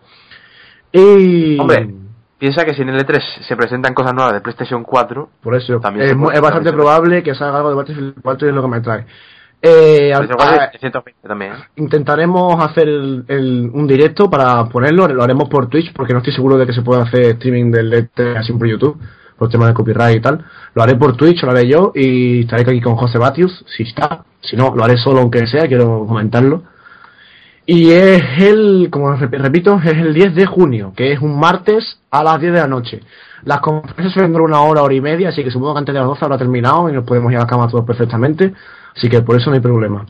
[0.91, 1.59] Y.
[1.59, 1.87] Hombre,
[2.37, 5.79] piensa que si en el E3 se presentan cosas nuevas de PlayStation 4, por eso
[5.79, 8.61] también es, puede, es bastante probable que salga algo de Battlefield 4 y es lo
[8.63, 9.05] que me trae.
[9.61, 10.49] Eh, se puede.
[10.57, 11.51] a- a- 120 también.
[11.51, 11.55] ¿eh?
[11.75, 16.31] intentaremos hacer el- el- un directo para ponerlo, lo haremos por Twitch porque no estoy
[16.33, 18.97] seguro de que se pueda hacer streaming del E3 así por YouTube,
[19.39, 20.45] por temas de copyright y tal.
[20.75, 24.23] Lo haré por Twitch, lo haré yo y estaré aquí con José Batius, si está.
[24.41, 26.63] Si no, lo haré solo aunque sea, quiero comentarlo.
[27.65, 31.99] Y es el, como rep- repito, es el 10 de junio, que es un martes
[32.09, 32.99] a las 10 de la noche.
[33.45, 35.99] Las conferencias suelen durar una hora, hora y media, así que supongo que antes de
[35.99, 38.53] las 12 habrá terminado y nos podemos ir a la cama todos perfectamente.
[38.95, 40.05] Así que por eso no hay problema.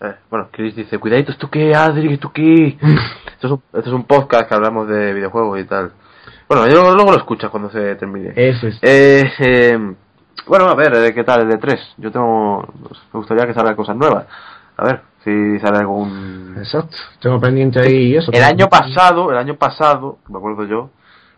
[0.00, 2.12] Eh, bueno, Chris dice, cuidadito, ¿esto qué, Adri?
[2.14, 2.78] ¿Esto qué?
[3.26, 5.92] esto, es un, esto es un podcast que hablamos de videojuegos y tal.
[6.48, 8.32] Bueno, yo luego, luego lo escuchas cuando se termine.
[8.36, 8.78] Eso es.
[8.82, 9.78] Eh, eh,
[10.46, 11.94] bueno, a ver, eh, ¿qué tal el de 3?
[11.98, 12.62] Yo tengo...
[13.12, 14.26] Me gustaría que salgan cosas nuevas.
[14.76, 16.54] A ver, si sale algún...
[16.58, 16.96] Exacto.
[17.20, 18.30] Tengo pendiente ahí eso.
[18.32, 20.90] El año pasado, el año pasado, me acuerdo yo,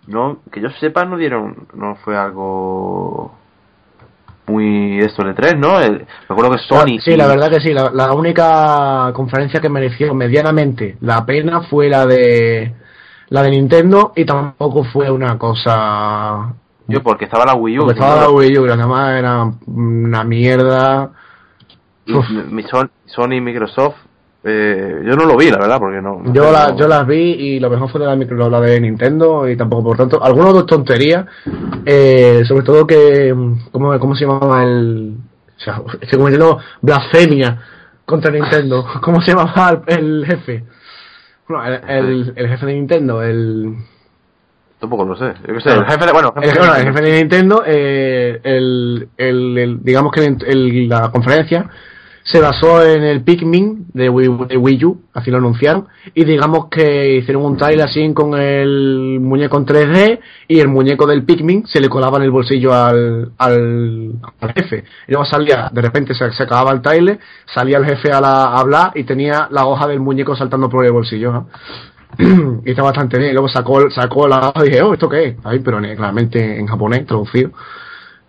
[0.08, 3.32] no que yo sepa no dieron, no fue algo
[4.46, 5.80] muy esto de 3, ¿no?
[5.80, 7.72] El- me acuerdo que Sony sí, la verdad que sí.
[7.72, 12.72] La, la única conferencia que mereció medianamente la pena fue la de
[13.28, 16.54] la de Nintendo y tampoco fue una cosa.
[16.88, 17.82] Yo porque estaba la Wii U.
[17.82, 21.10] Porque estaba la Wii U, que además era una mierda.
[22.06, 22.12] y
[23.06, 23.96] Sony y Microsoft,
[24.44, 26.20] eh, yo no lo vi, la verdad, porque no.
[26.22, 28.80] no Yo, la, yo las vi y lo mejor fue la, de micro- la de
[28.80, 30.22] Nintendo y tampoco por tanto.
[30.22, 31.26] Algunos dos tonterías,
[31.84, 33.34] eh, sobre todo que.
[33.72, 35.16] ¿Cómo, cómo se llamaba el.?
[35.56, 37.58] O sea, estoy cometiendo blasfemia
[38.04, 38.86] contra Nintendo.
[39.02, 40.64] ¿Cómo se llamaba el, el jefe?
[41.48, 43.76] Bueno, el, el, el jefe de Nintendo, el.
[44.80, 45.32] Tampoco lo sé.
[45.46, 46.12] Yo qué sé, el jefe de.
[46.12, 51.10] Bueno, El, bueno, el jefe de Nintendo, eh, el, el, el- digamos que el- la
[51.10, 51.68] conferencia
[52.28, 57.44] se basó en el Pikmin de Wii, U, así lo anunciaron, y digamos que hicieron
[57.44, 61.88] un trailer así con el muñeco en 3D y el muñeco del Pikmin se le
[61.88, 64.82] colaba en el bolsillo al, al, al jefe.
[65.06, 67.20] Y luego salía, de repente se, se acababa el trailer,
[67.54, 70.84] salía el jefe a, la, a hablar y tenía la hoja del muñeco saltando por
[70.84, 71.46] el bolsillo.
[72.18, 73.30] y está bastante bien.
[73.30, 75.36] Y luego sacó, sacó la hoja y dije, oh, ¿esto qué es?
[75.44, 77.50] Ahí, pero en- claramente en japonés, traducido.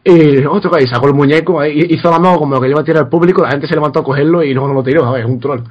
[0.09, 2.79] Y otro que ahí sacó el muñeco, ahí, hizo la mano como lo que lleva
[2.79, 5.05] a tirar al público, la gente se levantó a cogerlo y luego no lo tiró,
[5.05, 5.63] a ver, es un troll.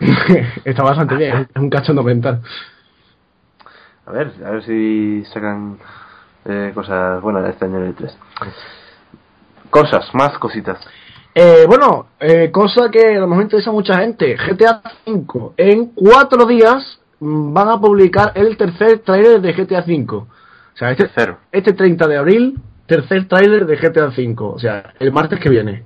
[0.64, 2.40] está bastante bien, es un cachondo mental.
[4.06, 5.76] A ver, a ver si sacan
[6.46, 8.16] eh, cosas buenas este año en el 3.
[9.68, 10.78] Cosas, más cositas.
[11.34, 15.52] Eh, bueno, eh, cosa que a lo mejor interesa a mucha gente, GTA V.
[15.58, 20.14] En cuatro días mm, van a publicar el tercer trailer de GTA V.
[20.14, 20.26] O
[20.72, 21.10] sea, este,
[21.52, 24.34] este 30 de abril, tercer trailer de GTA V.
[24.38, 25.84] O sea, el martes que viene.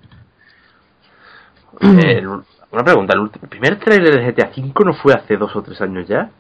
[1.81, 2.27] Eh,
[2.71, 6.07] una pregunta, ¿el, primer trailer de GTA V no fue hace dos o tres años
[6.09, 6.31] ya?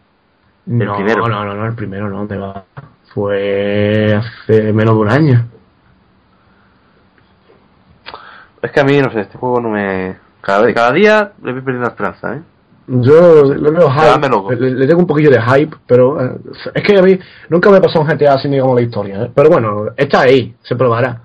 [0.66, 1.26] no, primero.
[1.28, 2.64] No, no, no, el primero no, ¿dónde va?
[3.14, 5.48] Fue hace menos de un año.
[8.60, 10.16] Es que a mí, no sé, este juego no me...
[10.40, 12.42] Cada día le voy perdiendo la esperanza, ¿eh?
[12.88, 16.38] Yo le veo hype, le, le tengo un poquillo de hype, pero eh,
[16.74, 17.18] es que a mí
[17.51, 19.31] nunca me pasó un GTA así como la historia, ¿eh?
[19.35, 21.20] pero bueno, está ahí, se probará.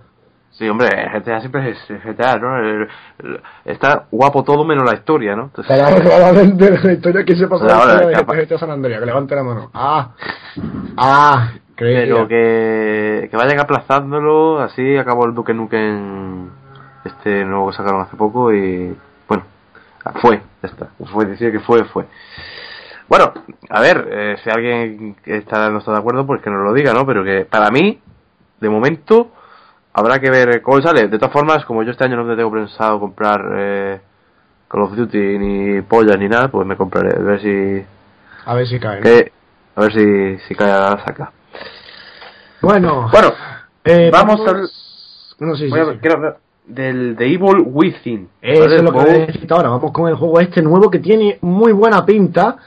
[0.52, 2.86] Sí, hombre, GTA siempre es GTA, ¿no?
[3.66, 5.46] Está guapo todo menos la historia, ¿no?
[5.46, 9.06] Entonces, claramente la historia que se pasó Ahora, la historia de GTA San Andreas, que
[9.06, 9.72] levante la mano.
[9.74, 10.12] Ah,
[10.98, 16.50] ah, pero que, que vayan aplazándolo, así acabó el Duke Nukem
[17.06, 18.96] este nuevo que sacaron hace poco y
[20.22, 20.90] fue, ya está.
[21.12, 22.06] Fue decir que fue, fue.
[23.08, 23.34] Bueno,
[23.70, 26.94] a ver, eh, si alguien está, no está de acuerdo, pues que nos lo diga,
[26.94, 27.06] ¿no?
[27.06, 28.00] Pero que para mí,
[28.60, 29.32] de momento,
[29.94, 31.08] habrá que ver cómo sale.
[31.08, 34.02] De todas formas, como yo este año no tengo pensado comprar eh,
[34.70, 37.16] Call of Duty ni pollas ni nada, pues me compraré.
[37.16, 37.86] A ver si.
[38.46, 38.98] A ver si cae.
[38.98, 39.04] ¿no?
[39.04, 39.32] que-
[39.76, 41.32] a ver si, si cae a la saca.
[42.62, 43.34] Bueno, Bueno,
[43.84, 44.54] eh, vamos a.
[45.40, 45.98] Bueno, sí, sí, a- sí.
[46.00, 48.30] quiero hablar del The Evil Within.
[48.42, 49.70] Eso es lo que voy a decir ahora.
[49.70, 52.58] Vamos con el juego este nuevo que tiene muy buena pinta.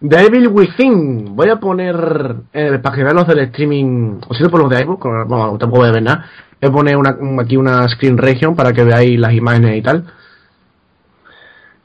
[0.00, 1.36] Devil Within.
[1.36, 4.70] Voy a poner, eh, para que vean los del streaming, o si no por los
[4.70, 6.26] de iVoox, bueno, tampoco voy a ver nada.
[6.60, 9.82] Voy a poner una, un- aquí una screen region para que veáis las imágenes y
[9.82, 10.04] tal.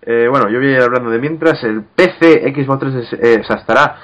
[0.03, 3.43] Eh, bueno, yo voy a ir hablando de mientras el PC Xbox 3 eh, o
[3.43, 3.95] sea, estará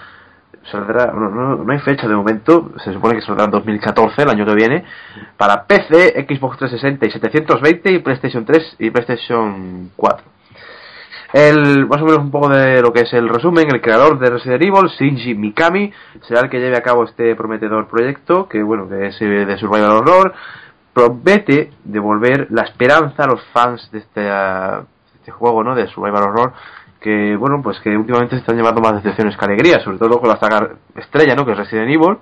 [0.72, 4.30] saldrá no, no, no hay fecha de momento se supone que saldrá en 2014 el
[4.30, 4.84] año que viene
[5.38, 10.26] para PC Xbox 360 y 720 y PlayStation 3 y PlayStation 4
[11.34, 14.30] el, más o menos un poco de lo que es el resumen el creador de
[14.30, 18.88] Resident Evil Shinji Mikami será el que lleve a cabo este prometedor proyecto que bueno
[18.88, 20.34] que es eh, de survival horror
[20.98, 24.82] promete devolver la esperanza a los fans de este, ah,
[25.14, 25.76] este juego, ¿no?
[25.76, 26.54] De Survival Horror,
[27.00, 30.30] que, bueno, pues que últimamente se están llevando más decepciones que alegrías, sobre todo con
[30.30, 31.46] la saga estrella, ¿no?
[31.46, 32.18] Que es Resident Evil.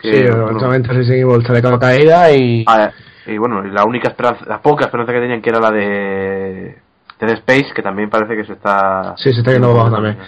[0.00, 2.64] Que, sí, bueno, últimamente Resident Evil está de capa caída y...
[2.66, 2.90] ah,
[3.26, 6.78] y bueno, la única esperanza, la poca esperanza que tenían que era la de
[7.18, 9.14] Dead Space, que también parece que se está...
[9.16, 10.18] Sí, se está yendo abajo también.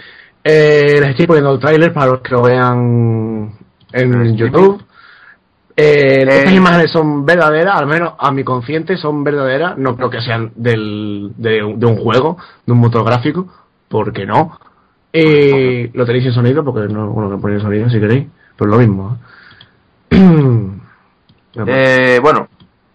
[0.43, 3.51] Eh, les estoy poniendo el tráiler para los que lo vean
[3.93, 4.81] en YouTube.
[5.75, 9.77] Eh, Eh, estas imágenes son verdaderas, al menos a mi consciente son verdaderas.
[9.77, 13.47] No creo que sean del, de, de un juego, de un motor gráfico,
[13.87, 14.59] porque no.
[15.13, 18.77] Eh, lo tenéis en sonido, porque no, bueno, que ponéis sonido si queréis, pero lo
[18.77, 19.17] mismo.
[20.11, 20.17] ¿eh?
[21.65, 22.49] Eh, bueno,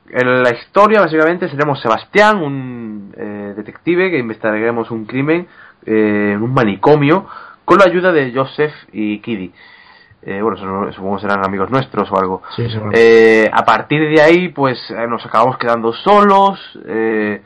[0.08, 5.48] en la historia básicamente seremos Sebastián, un eh, detective que investigaremos un crimen
[5.84, 7.26] eh, en un manicomio
[7.64, 9.52] con la ayuda de Joseph y Kiddy.
[10.24, 12.42] Eh, bueno, supongo que serán amigos nuestros o algo.
[12.54, 12.64] Sí.
[12.92, 16.60] Eh, a partir de ahí, pues eh, nos acabamos quedando solos.
[16.86, 17.42] eh,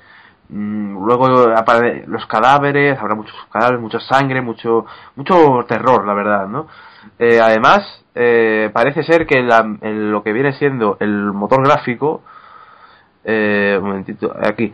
[0.50, 6.66] luego apare- los cadáveres, habrá muchos cadáveres, mucha sangre, mucho, mucho terror, la verdad, ¿no?
[7.18, 12.22] Eh, además, eh, parece ser que la- el- lo que viene siendo el motor gráfico,
[13.24, 14.72] eh, un momentito, aquí,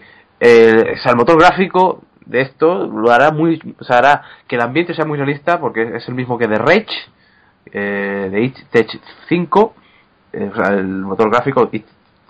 [1.03, 4.95] sea, el motor gráfico de esto lo hará muy, o sea, hará que el ambiente
[4.95, 6.87] sea muy realista porque es el mismo que de Rage,
[7.73, 8.89] eh, de Tech
[9.29, 9.75] 5,
[10.33, 11.69] eh, el motor gráfico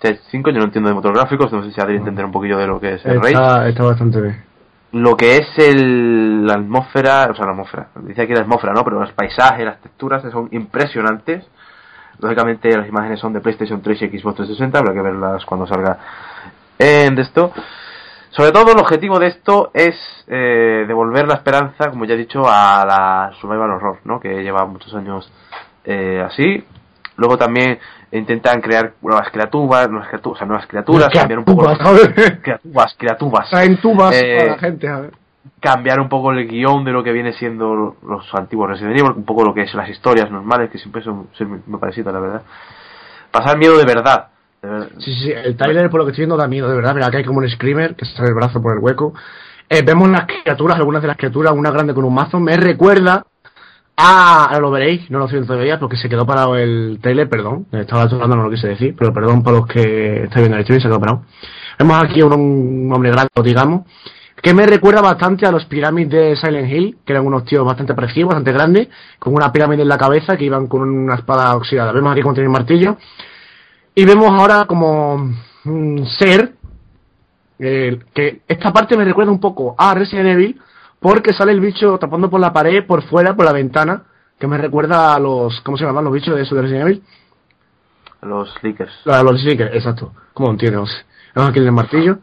[0.03, 2.57] Tech 5, yo no entiendo de motor gráficos, no sé si habría entender un poquillo
[2.57, 4.43] de lo que es el Rage está, está bastante bien.
[4.91, 8.83] lo que es el, la atmósfera, o sea, la atmósfera, dice aquí la atmósfera, ¿no?
[8.83, 11.45] Pero los paisajes, las texturas son impresionantes.
[12.19, 15.97] Lógicamente las imágenes son de PlayStation 3 y Xbox 360, habrá que verlas cuando salga
[16.77, 17.53] en esto.
[18.31, 19.95] Sobre todo el objetivo de esto es
[20.27, 24.19] eh, devolver la esperanza, como ya he dicho, a la Survival Horror, ¿no?
[24.19, 25.31] Que lleva muchos años
[25.85, 26.61] eh, así.
[27.15, 27.79] Luego también
[28.17, 33.49] intentan crear nuevas criaturas, nuevas criaturas, o sea, nuevas criaturas, cambiar un poco criaturas, criaturas.
[33.49, 35.11] Traen tubas Eh, a la gente, a ver.
[35.59, 39.25] cambiar un poco el guion de lo que viene siendo los antiguos Resident Evil, un
[39.25, 42.41] poco lo que es las historias normales, que siempre son, son muy parecidas, la verdad.
[43.31, 44.27] Pasar miedo de verdad.
[44.61, 46.93] de sí, sí, el trailer por lo que estoy viendo da miedo, de verdad.
[46.93, 49.13] Mira, que hay como un screamer que sale el brazo por el hueco.
[49.69, 52.39] Eh, vemos las criaturas, algunas de las criaturas, una grande con un mazo.
[52.39, 53.25] Me recuerda
[53.95, 54.45] a.
[54.45, 57.67] Ahora lo veréis, no lo viendo todavía porque se quedó parado el trailer, perdón.
[57.71, 60.81] Estaba hablando, no lo quise decir, pero perdón para los que estáis viendo el streaming,
[60.81, 61.23] se quedó parado.
[61.79, 63.83] Vemos aquí un, un hombre grande, digamos,
[64.41, 67.93] que me recuerda bastante a los pirámides de Silent Hill, que eran unos tíos bastante
[67.93, 71.93] parecidos, bastante grandes, con una pirámide en la cabeza que iban con una espada oxidada.
[71.93, 72.97] Vemos aquí cómo tiene el martillo.
[73.95, 75.31] Y vemos ahora como
[75.65, 76.55] un ser
[77.59, 80.59] eh, que esta parte me recuerda un poco a Resident Evil
[81.03, 84.03] porque sale el bicho tapando por la pared, por fuera, por la ventana,
[84.39, 87.03] que me recuerda a los, ¿cómo se llaman los bichos de eso de Resident Evil?
[88.21, 88.93] Los leakers.
[89.05, 90.13] A los Lickers, exacto.
[90.33, 90.89] ¿Cómo entiendes?
[91.35, 92.19] Vemos aquí el martillo.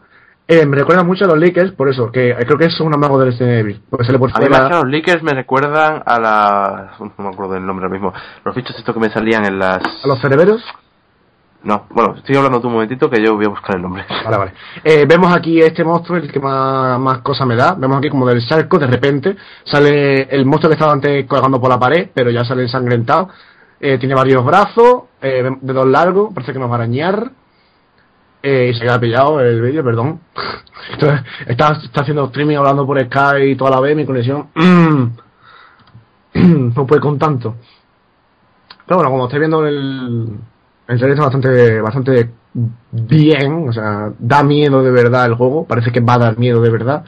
[0.48, 3.18] Eh, me recuerda mucho a los Lickers, por eso, que creo que es un amago
[3.18, 4.68] de Resident Evil, porque sale por A fuera.
[4.70, 6.92] los leakers me recuerdan a la...
[6.98, 8.14] No me acuerdo del nombre ahora mismo.
[8.44, 9.82] Los bichos estos que me salían en las...
[10.02, 10.64] A los cereberos.
[11.62, 14.04] No, bueno, estoy hablando tú un momentito que yo voy a buscar el nombre.
[14.24, 14.52] Vale, vale.
[14.82, 17.74] Eh, vemos aquí este monstruo, el que más, más cosa me da.
[17.74, 21.68] Vemos aquí como del charco, de repente, sale el monstruo que estaba antes colgando por
[21.68, 23.28] la pared, pero ya sale ensangrentado.
[23.78, 27.30] Eh, tiene varios brazos, eh, dedos largos, parece que nos va a arañar.
[28.42, 30.20] Eh, y se queda pillado el vídeo, perdón.
[30.92, 34.48] Entonces, está, está haciendo streaming hablando por Skype y toda la vez, mi conexión.
[36.34, 37.56] no puede con tanto.
[38.86, 40.38] Pero bueno, como estáis viendo el,
[40.90, 42.30] está bastante, bastante
[42.90, 46.60] bien, o sea, da miedo de verdad el juego, parece que va a dar miedo
[46.60, 47.04] de verdad.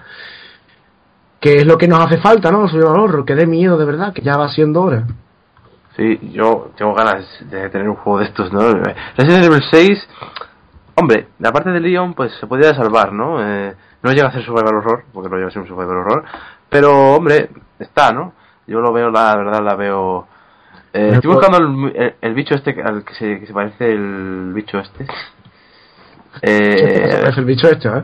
[1.40, 2.68] que es lo que nos hace falta, ¿no?
[2.68, 5.04] Survival horror, que dé miedo de verdad, que ya va siendo hora.
[5.96, 8.60] Sí, yo tengo ganas de tener un juego de estos, ¿no?
[9.16, 10.08] Resident Evil 6,
[10.94, 13.44] hombre, la parte de Leon, pues se podría salvar, ¿no?
[13.44, 16.24] Eh, no llega a ser survival horror, porque no llega a ser un survival horror,
[16.68, 18.32] pero, hombre, está, ¿no?
[18.66, 20.28] Yo lo veo, la verdad, la veo...
[20.94, 24.52] Eh, estoy buscando el, el- el bicho este al que se, que se parece el
[24.54, 25.06] bicho este.
[26.40, 28.02] Eh, es el bicho este, ¿eh?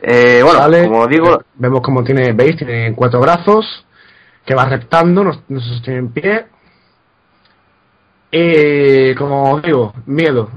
[0.00, 3.84] eh, bueno, Sale, como digo, vemos como tiene, veis, tiene cuatro brazos,
[4.46, 6.46] que va reptando, no, no se sostiene en pie.
[8.30, 10.48] Y como digo, miedo.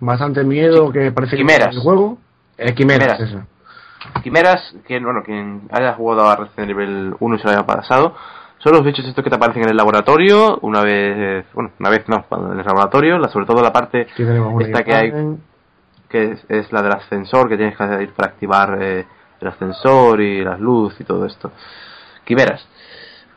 [0.00, 1.66] Bastante miedo que parece Quimeras.
[1.68, 2.18] que es el juego.
[2.58, 3.20] Eh, quimeras, Quimeras.
[3.20, 4.22] eso.
[4.22, 8.14] Quimeras, quien, bueno, quien haya jugado a Resident Evil 1 y se lo haya pasado,
[8.66, 12.02] son los bichos estos que te aparecen en el laboratorio, una vez, bueno, una vez
[12.08, 14.08] no, en el laboratorio, la, sobre todo la parte
[14.60, 15.12] esta que hay,
[16.08, 19.06] que es, es la del ascensor, que tienes que ir para activar eh,
[19.40, 21.52] el ascensor y las luces y todo esto.
[22.24, 22.66] Quimeras.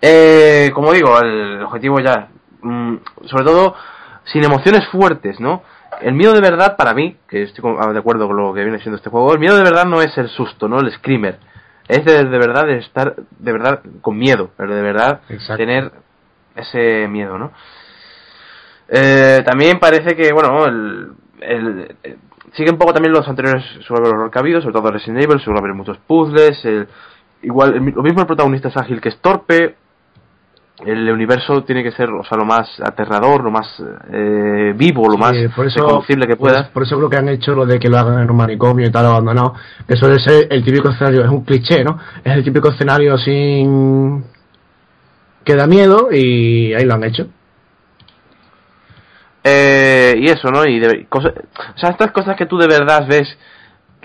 [0.01, 2.29] Eh, como digo, el objetivo ya,
[2.63, 3.75] mm, sobre todo,
[4.23, 5.61] sin emociones fuertes, ¿no?
[6.01, 8.79] El miedo de verdad para mí, que estoy ah, de acuerdo con lo que viene
[8.79, 10.79] siendo este juego, el miedo de verdad no es el susto, ¿no?
[10.79, 11.37] El screamer.
[11.89, 15.57] Es de, de verdad de estar de verdad con miedo, el de verdad Exacto.
[15.57, 15.91] tener
[16.55, 17.51] ese miedo, ¿no?
[18.87, 22.15] Eh, también parece que, bueno, el, el- eh,
[22.53, 25.39] sigue un poco también los anteriores survival horror que ha habido, sobre todo Resident Evil,
[25.39, 26.87] suele haber muchos puzzles, el-
[27.41, 29.75] igual, el lo mismo el protagonista es ágil que es torpe,
[30.85, 33.67] el universo tiene que ser, o sea, lo más aterrador, lo más
[34.11, 36.69] eh, vivo, lo más Sí, reconocible que por, puedas.
[36.69, 38.91] por eso creo que han hecho lo de que lo hagan en un manicomio y
[38.91, 39.53] tal abandonado.
[39.87, 41.99] Que suele ser el típico escenario, es un cliché, ¿no?
[42.23, 44.23] Es el típico escenario sin.
[45.43, 47.27] que da miedo y ahí lo han hecho.
[49.43, 50.65] Eh, y eso, ¿no?
[50.65, 51.33] Y de, cosas,
[51.75, 53.27] o sea, estas cosas que tú de verdad ves,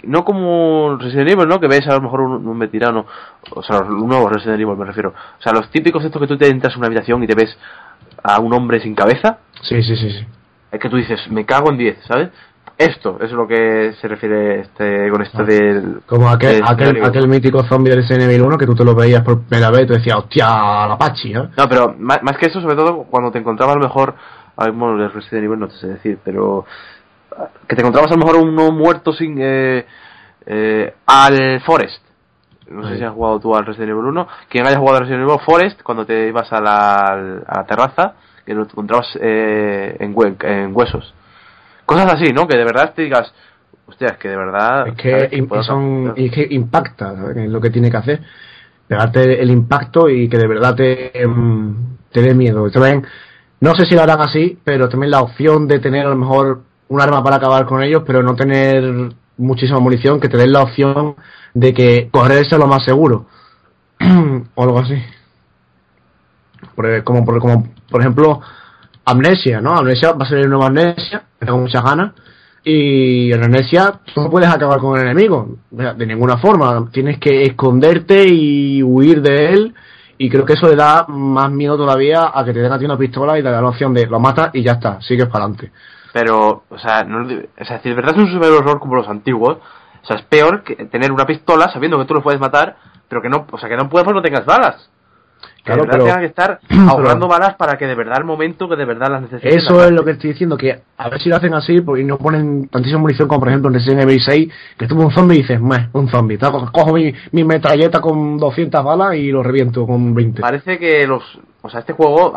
[0.06, 1.58] no como Resident Evil, ¿no?
[1.60, 3.06] Que ves a lo mejor un, un veterano,
[3.50, 5.10] o sea, los nuevos Resident Evil me refiero.
[5.38, 7.56] O sea, los típicos estos que tú te entras en una habitación y te ves
[8.22, 10.10] a un hombre sin cabeza, Sí, sí, sí.
[10.10, 10.26] sí.
[10.72, 12.28] es que tú dices, me cago en 10, ¿sabes?
[12.76, 15.44] Esto es lo que se refiere este con esto Ah.
[15.44, 16.00] del...
[16.06, 18.94] Como aquel, del aquel, aquel mítico zombie del Resident Evil 1 que tú te lo
[18.96, 20.46] veías por primera vez y tú decías, hostia,
[20.88, 21.48] la Pachi, ¿eh?
[21.56, 24.14] No, pero más, más que eso, sobre todo cuando te encontrabas a lo mejor,
[24.56, 26.64] a bueno, de Resident Evil no te sé decir, pero
[27.68, 29.86] que te encontrabas a lo mejor uno muerto sin eh,
[30.46, 32.02] eh, al Forest.
[32.70, 34.28] No sé si has jugado tú al Resident Evil 1.
[34.48, 36.96] Quien haya jugado al Resident Evil Forest, cuando te ibas a la,
[37.46, 41.14] a la terraza, que lo encontrabas eh, en, hue- en huesos.
[41.84, 42.46] Cosas así, ¿no?
[42.48, 43.32] Que de verdad te digas,
[43.86, 44.88] hostia, es que de verdad...
[44.88, 47.36] Es que, son, hacer- es que impacta, ¿sabes?
[47.36, 48.20] Es lo que tiene que hacer.
[48.88, 52.70] Pegarte el impacto y que de verdad te, em, te dé miedo.
[52.70, 53.04] También,
[53.60, 56.62] no sé si lo harán así, pero también la opción de tener a lo mejor
[56.94, 60.62] un arma para acabar con ellos, pero no tener muchísima munición, que te den la
[60.62, 61.16] opción
[61.52, 63.26] de que correr sea lo más seguro.
[64.54, 64.94] o algo así.
[66.74, 68.40] Por, como, por, como, por ejemplo,
[69.04, 69.74] Amnesia, ¿no?
[69.74, 72.12] Amnesia va a ser el nuevo Amnesia, tengo muchas ganas.
[72.66, 76.88] Y en Amnesia tú no puedes acabar con el enemigo, de ninguna forma.
[76.90, 79.74] Tienes que esconderte y huir de él.
[80.16, 82.84] Y creo que eso le da más miedo todavía a que te den a ti
[82.84, 85.44] una pistola y te da la opción de lo matas y ya está, sigues para
[85.44, 85.72] adelante.
[86.14, 89.08] Pero, o sea, no, o sea, si de verdad es un super horror como los
[89.08, 89.58] antiguos,
[90.02, 92.76] o sea, es peor que tener una pistola sabiendo que tú lo puedes matar,
[93.08, 94.88] pero que no, o sea, que no puedes porque no tengas balas.
[95.56, 98.18] Que Claro, de verdad pero- tengas que estar pero- ahorrando balas para que de verdad
[98.18, 99.56] el momento que de verdad las necesites.
[99.64, 102.16] Eso es lo que estoy diciendo, que a ver si lo hacen así porque no
[102.16, 105.42] ponen tantísima munición como por ejemplo en Resident Evil 6, que tuvo un zombie y
[105.42, 106.38] dices, meh, un zombie.
[106.38, 110.40] Cojo mi, mi metralleta con 200 balas y lo reviento con 20.
[110.42, 111.24] Parece que los,
[111.60, 112.32] o sea, este juego,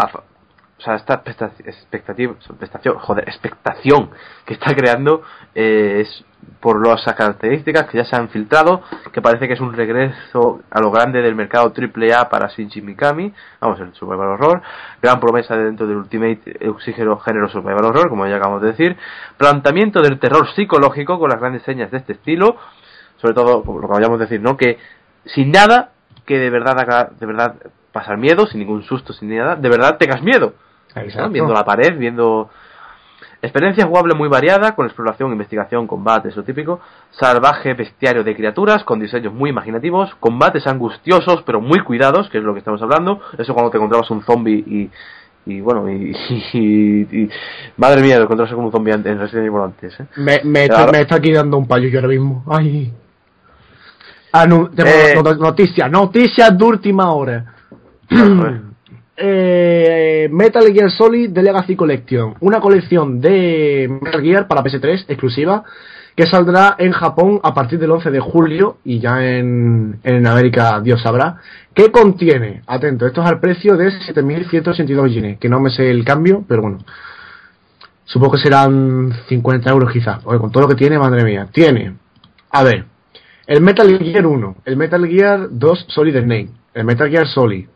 [0.78, 4.12] o sea, esta expecta- expectativa, expectación, joder, expectación
[4.46, 5.24] que está creando
[5.56, 6.26] eh, es
[6.60, 10.80] por las características que ya se han filtrado, que parece que es un regreso a
[10.80, 14.62] lo grande del mercado AAA para Shinji Mikami, vamos, el Survival Horror,
[15.02, 18.96] gran promesa dentro del Ultimate Oxígeno Género Survival Horror, como ya acabamos de decir,
[19.38, 22.56] planteamiento del terror psicológico con las grandes señas de este estilo,
[23.18, 24.56] sobre todo, lo que vayamos a decir, ¿no?
[24.58, 24.78] Que
[25.26, 25.92] sin nada
[26.26, 27.56] que de verdad de verdad
[27.92, 30.54] pasar miedo, sin ningún susto, sin nada, de verdad tengas miedo.
[31.00, 31.04] ¿No?
[31.06, 31.30] Exacto.
[31.32, 32.50] Viendo la pared, viendo
[33.42, 36.80] experiencia jugable muy variada, con exploración, investigación, combate, eso típico,
[37.12, 42.44] salvaje bestiario de criaturas, con diseños muy imaginativos, combates angustiosos, pero muy cuidados, que es
[42.44, 44.90] lo que estamos hablando, eso cuando te encontrabas un zombie y,
[45.46, 46.16] y bueno, y,
[46.54, 47.30] y- y-
[47.78, 50.06] madre mía, encontrarse con un zombie en Resident Evil antes, ¿eh?
[50.18, 52.44] Me, me, está, me está aquí dando un payo yo ahora mismo.
[52.48, 52.92] Ay.
[54.34, 55.16] Anu- tengo Eh.
[55.24, 57.46] not- noticias, noticias de última hora.
[59.20, 65.64] Eh, Metal Gear Solid The Legacy Collection, una colección de Metal Gear para PS3 exclusiva
[66.18, 70.82] que saldrá en Japón a partir del 11 de julio y ya en, en América
[70.82, 71.38] Dios sabrá,
[71.76, 76.04] que contiene, atento, esto es al precio de 7.182 yenes, que no me sé el
[76.04, 76.80] cambio, pero bueno,
[78.06, 81.94] supongo que serán 50 euros quizás, porque con todo lo que tiene, madre mía, tiene,
[82.50, 82.86] a ver,
[83.46, 87.68] el Metal Gear 1, el Metal Gear 2 Solid Snake, el Metal Gear Solid,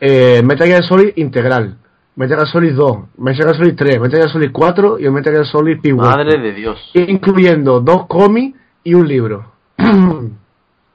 [0.00, 1.76] eh, Metal Gear Solid Integral,
[2.16, 5.32] Metal Gear Solid 2, Metal Gear Solid 3, Metal Gear Solid 4 y el Metal
[5.32, 6.90] Gear Solid p Madre de Dios.
[6.94, 9.52] Incluyendo dos cómics y un libro.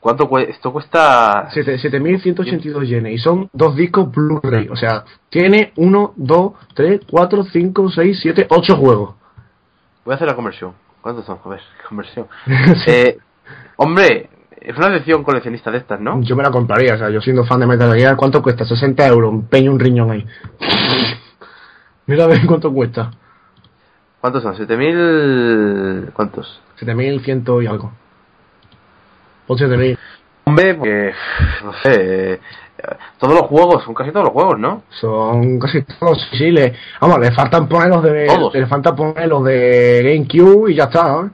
[0.06, 0.52] ¿Cuánto cuesta?
[0.52, 1.50] Esto cuesta...
[1.50, 4.70] 7.182 yenes y son dos discos Blu-ray.
[4.70, 9.16] O sea, tiene 1, 2, 3, 4, 5, 6, 7, 8 juegos.
[10.04, 10.74] Voy a hacer la conversión.
[11.02, 11.40] ¿Cuántos son?
[11.44, 12.28] A ver, conversión.
[12.88, 13.18] eh,
[13.78, 14.30] hombre,
[14.66, 16.22] es una edición coleccionista de estas, ¿no?
[16.22, 18.66] Yo me la compraría, o sea, yo siendo fan de Metal Gear, ¿cuánto cuesta?
[18.66, 20.26] 60 euros, un peño, un riñón ahí.
[22.08, 23.12] Mira a ver cuánto cuesta.
[24.20, 24.56] ¿Cuántos son?
[24.56, 26.14] ¿7.000?
[26.14, 26.62] ¿Cuántos?
[26.80, 27.92] 7.100 y algo.
[29.48, 29.98] O 7.000.
[30.46, 31.14] Hombre, porque,
[31.64, 32.40] no sé,
[33.20, 34.84] todos los juegos, son casi todos los juegos, ¿no?
[34.90, 38.54] Son casi todos, sí, le, vamos, le faltan poner los de, Todos.
[38.54, 41.32] le falta poner los de GameCube y ya está, ¿no?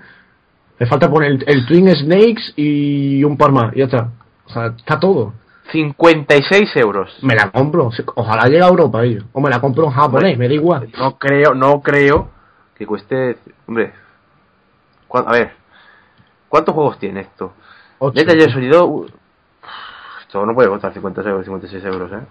[0.82, 4.10] Le falta poner el, el Twin Snakes y un par más, y ya está.
[4.46, 5.32] O sea, está todo.
[5.72, 7.16] 56 euros.
[7.22, 9.24] Me la compro, ojalá llegue a Europa ellos.
[9.32, 10.90] O me la compro en japonés, me da igual.
[10.98, 12.30] No creo, no creo
[12.76, 13.38] que cueste...
[13.68, 13.94] Hombre,
[15.08, 15.52] ¿cuán- a ver,
[16.50, 17.54] ¿cuántos juegos tiene esto?
[18.52, 19.06] Solid 2, uh,
[20.22, 22.26] esto no puede costar 50 euros, 56 euros, ¿eh?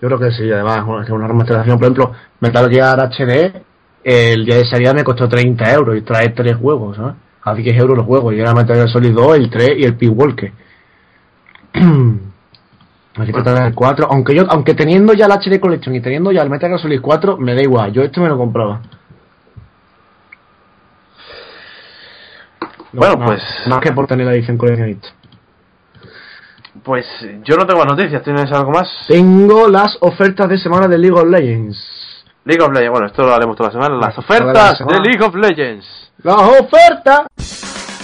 [0.00, 3.62] Yo creo que sí, además, es una remasterización, por ejemplo, Metal Gear HD,
[4.02, 7.16] el día de salida me costó 30 euros y trae tres juegos, ¿sabes?
[7.44, 9.96] A 10 euros los juegos, y era Metal Gear Solid 2, el 3 y el
[9.96, 10.52] P-Walker.
[13.16, 16.32] Aquí te trae el 4, aunque yo, aunque teniendo ya el HD Collection y teniendo
[16.32, 18.80] ya el Metal Gear Solid 4, me da igual, yo esto me lo compraba.
[22.92, 25.08] No, Bueno, no, pues- Más que por tener la edición coleccionista.
[26.82, 27.06] Pues
[27.44, 28.88] yo no tengo más noticias, ¿tienes algo más?
[29.08, 32.03] Tengo las ofertas de semana de League of Legends.
[32.46, 35.24] League of Legends, bueno, esto lo haremos toda la semana, las la ofertas de League
[35.24, 35.86] of Legends.
[36.22, 37.26] Las ofertas.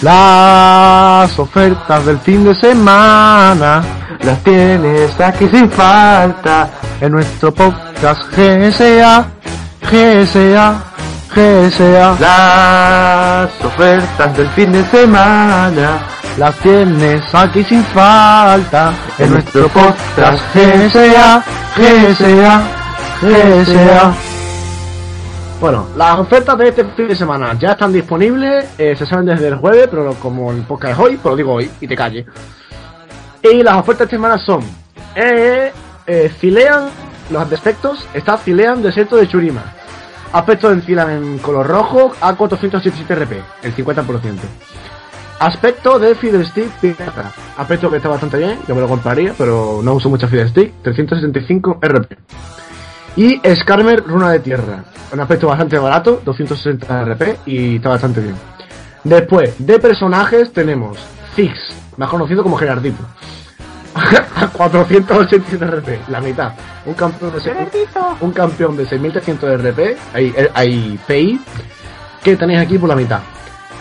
[0.02, 3.82] Las ofertas del fin de semana
[4.22, 6.70] las tienes aquí sin falta
[7.02, 9.26] en nuestro podcast GSA,
[9.90, 10.84] GSA,
[11.34, 12.16] GSA.
[12.18, 16.00] Las ofertas del fin de semana
[16.38, 21.44] las tienes aquí sin falta en nuestro podcast GSA,
[21.76, 22.62] GSA,
[23.20, 24.29] GSA.
[25.60, 29.48] Bueno, las ofertas de este fin de semana ya están disponibles, eh, se saben desde
[29.48, 32.24] el jueves, pero como el podcast es hoy, pues lo digo hoy y te calle.
[33.42, 34.62] Y las ofertas de esta semana son
[35.14, 35.70] eh,
[36.06, 36.88] eh, Cilean,
[37.28, 39.62] los aspectos, está Cilean Desierto de Churima.
[40.32, 44.38] Aspecto en Cilean en color rojo a 487 RP, el 50%.
[45.40, 47.32] Aspecto de Fiddlestick pirata.
[47.58, 51.80] Aspecto que está bastante bien, yo me lo compraría, pero no uso mucho Fiddlestick, 375
[51.82, 52.16] RP.
[53.16, 54.84] Y Skarmer Runa de Tierra.
[55.12, 58.36] Un aspecto bastante barato, 260 RP y está bastante bien.
[59.02, 60.98] Después, de personajes tenemos
[61.34, 63.02] Ziggs, más conocido como Gerardito.
[63.94, 66.52] A 487 RP, la mitad.
[66.86, 67.86] Un campeón de,
[68.20, 71.40] un campeón de 6300 RP, hay, hay PI,
[72.22, 73.20] que tenéis aquí por la mitad.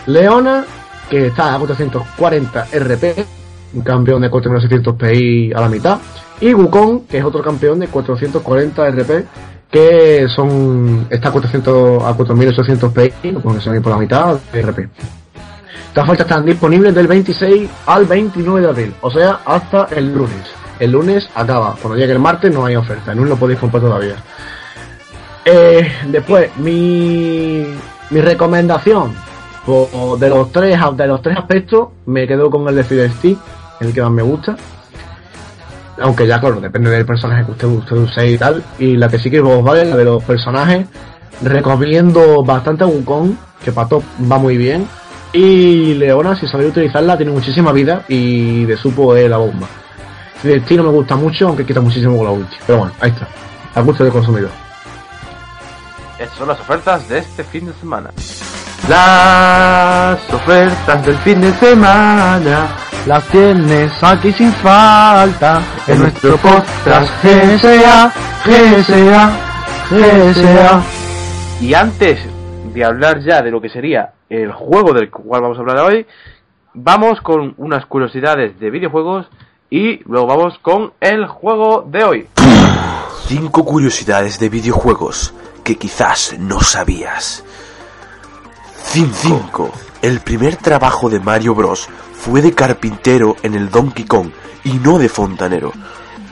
[0.06, 0.64] Leona,
[1.08, 3.26] que está a 440 RP,
[3.74, 5.98] un campeón de 4600 PI a la mitad.
[6.40, 9.26] Y Wukong, que es otro campeón de 440 RP,
[9.70, 14.88] que son está a 400 a 4800 PI, ahí por la mitad de RP.
[15.88, 20.46] Estas ofertas están disponibles del 26 al 29 de abril, o sea, hasta el lunes.
[20.78, 23.82] El lunes acaba, cuando llegue el martes no hay oferta, el lunes lo podéis comprar
[23.82, 24.14] todavía.
[25.44, 27.66] Eh, después, mi,
[28.10, 29.14] mi recomendación
[30.18, 33.38] de los tres de los tres aspectos me quedo con el de Fidel Stick,
[33.80, 34.56] el que más me gusta.
[36.00, 38.62] Aunque ya, claro, depende del personaje que usted, usted use y tal.
[38.78, 40.86] Y la que sí que os vale, la de los personajes,
[41.42, 44.86] recomiendo bastante a Wukong, que para top va muy bien.
[45.32, 49.68] Y Leona, si sabéis utilizarla, tiene muchísima vida y de supo es la bomba.
[50.42, 52.56] De estilo me gusta mucho, aunque quita muchísimo con la ulti.
[52.66, 53.28] Pero bueno, ahí está.
[53.74, 54.50] A gusto del consumidor.
[56.18, 58.10] Estas son las ofertas de este fin de semana.
[58.88, 62.76] Las ofertas del fin de semana
[63.06, 68.12] las tienes aquí sin falta en nuestro podcast GSA,
[68.44, 69.32] GSA,
[69.90, 70.82] GSA.
[71.60, 72.18] Y antes
[72.72, 76.06] de hablar ya de lo que sería el juego del cual vamos a hablar hoy,
[76.74, 79.26] vamos con unas curiosidades de videojuegos
[79.70, 82.26] y luego vamos con el juego de hoy.
[83.26, 87.44] 5 curiosidades de videojuegos que quizás no sabías.
[88.92, 89.70] 5.
[90.02, 91.88] El primer trabajo de Mario Bros.
[92.12, 94.30] fue de carpintero en el Donkey Kong
[94.64, 95.72] y no de fontanero.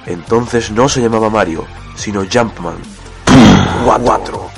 [0.07, 2.75] Entonces no se llamaba Mario, sino Jumpman.
[3.85, 4.49] 4.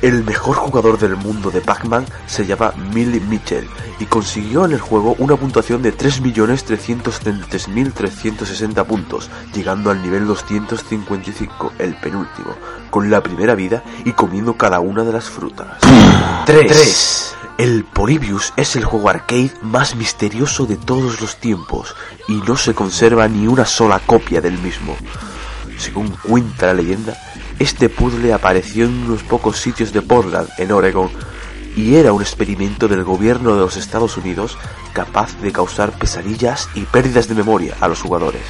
[0.00, 3.68] El mejor jugador del mundo de Pac-Man se llama Millie Mitchell
[4.00, 12.00] y consiguió en el juego una puntuación de 3.333.360 puntos, llegando al nivel 255, el
[12.00, 12.54] penúltimo,
[12.90, 15.76] con la primera vida y comiendo cada una de las frutas.
[16.46, 17.36] 3.
[17.58, 21.94] El Polybius es el juego arcade más misterioso de todos los tiempos
[22.26, 24.96] y no se conserva ni una sola copia del mismo.
[25.76, 27.14] Según cuenta la leyenda,
[27.58, 31.10] este puzzle apareció en unos pocos sitios de Portland, en Oregon,
[31.76, 34.56] y era un experimento del gobierno de los Estados Unidos
[34.94, 38.42] capaz de causar pesadillas y pérdidas de memoria a los jugadores.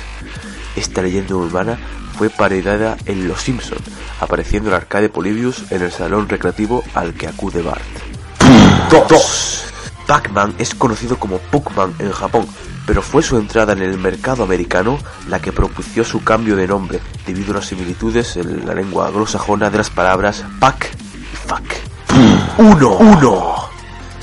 [0.76, 1.78] Esta leyenda urbana
[2.16, 3.78] fue parodiada en Los Simpson,
[4.20, 8.11] apareciendo el arcade Polybius en el salón recreativo al que acude Bart.
[8.90, 9.64] 2.
[10.06, 12.46] Pac-Man es conocido como Puckman en Japón,
[12.86, 14.98] pero fue su entrada en el mercado americano
[15.28, 19.70] la que propició su cambio de nombre debido a las similitudes en la lengua anglosajona
[19.70, 20.90] de las palabras Pac
[21.32, 21.82] y Fuck.
[22.58, 22.96] 1.
[22.96, 23.54] 1.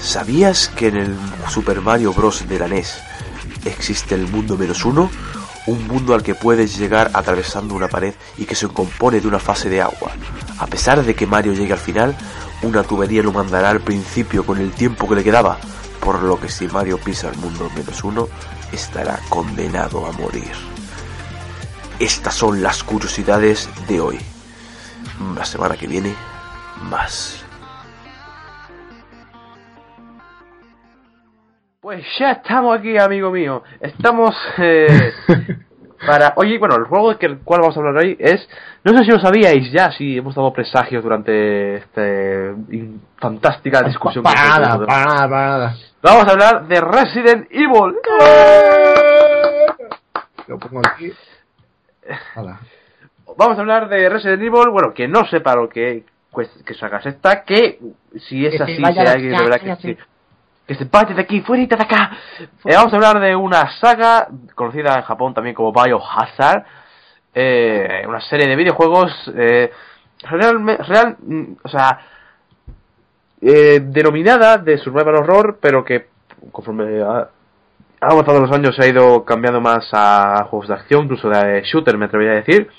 [0.01, 1.17] ¿Sabías que en el
[1.49, 2.47] Super Mario Bros.
[2.47, 2.99] de la NES
[3.65, 5.09] existe el mundo menos uno?
[5.65, 9.39] Un mundo al que puedes llegar atravesando una pared y que se compone de una
[9.39, 10.11] fase de agua.
[10.57, 12.15] A pesar de que Mario llegue al final,
[12.61, 15.57] una tubería lo mandará al principio con el tiempo que le quedaba,
[16.01, 18.27] por lo que si Mario pisa el mundo menos uno,
[18.71, 20.51] estará condenado a morir.
[21.99, 24.19] Estas son las curiosidades de hoy.
[25.35, 26.13] La semana que viene,
[26.83, 27.45] más.
[31.81, 33.63] Pues ya estamos aquí, amigo mío.
[33.79, 35.13] Estamos eh,
[36.05, 36.33] para...
[36.37, 38.47] Oye, bueno, el juego del cual vamos a hablar hoy es...
[38.83, 42.01] No sé si lo sabíais ya, si hemos dado presagios durante esta
[43.17, 44.23] fantástica discusión.
[44.23, 44.85] que Parada, tenido.
[44.87, 45.75] parada, parada.
[46.01, 47.95] Vamos a hablar de Resident Evil.
[50.47, 51.11] Lo pongo aquí.
[52.35, 52.59] Hala.
[53.37, 54.69] Vamos a hablar de Resident Evil.
[54.71, 57.79] Bueno, que no sepa lo que, pues, que sagas esta, que
[58.27, 59.97] si es Que así, si hay alguien de verdad que sí.
[60.69, 62.11] Que se vaya de aquí, fuera de acá.
[62.39, 66.63] Eh, vamos a hablar de una saga conocida en Japón también como Biohazard.
[67.33, 69.71] Eh, una serie de videojuegos eh,
[70.29, 71.99] realme- real, mm, o sea,
[73.41, 76.09] eh, denominada de survival horror, pero que
[76.51, 77.29] conforme ha,
[77.99, 81.97] avanzado los años se ha ido cambiando más a juegos de acción, incluso de shooter,
[81.97, 82.69] me atrevería a decir.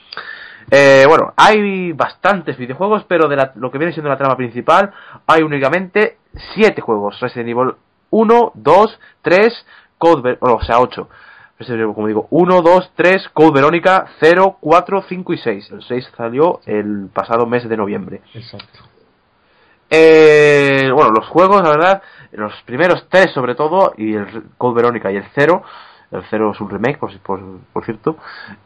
[0.71, 4.93] Eh, bueno, hay bastantes videojuegos, pero de la- lo que viene siendo la trama principal,
[5.27, 6.19] hay únicamente
[6.55, 7.19] 7 juegos.
[7.21, 7.75] Resident Evil
[8.11, 9.67] 1, 2, 3,
[9.99, 11.09] Code Ver- o sea, 8.
[11.59, 15.71] Resident Evil, como digo, 1, 2, 3, Code Verónica, 0, 4, 5 y 6.
[15.71, 18.23] El 6 salió el pasado mes de noviembre.
[18.35, 18.81] Exacto.
[19.91, 22.03] Eh, bueno, los juegos, la verdad,
[22.33, 25.63] los primeros tres sobre todo, y el Code Verónica y el 0,
[26.13, 27.41] el 0 es un remake, por, por,
[27.73, 28.17] por cierto,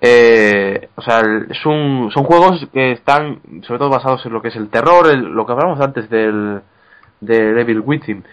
[0.01, 4.57] eh, o sea, es son juegos que están sobre todo basados en lo que es
[4.57, 6.61] el terror, el- lo que hablamos antes del
[7.21, 8.25] de Devil Within,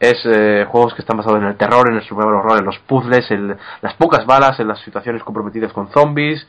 [0.00, 2.78] es eh, juegos que están basados en el terror, en el survival horror, en los
[2.80, 6.46] puzzles, en las pocas balas, en las situaciones comprometidas con zombies,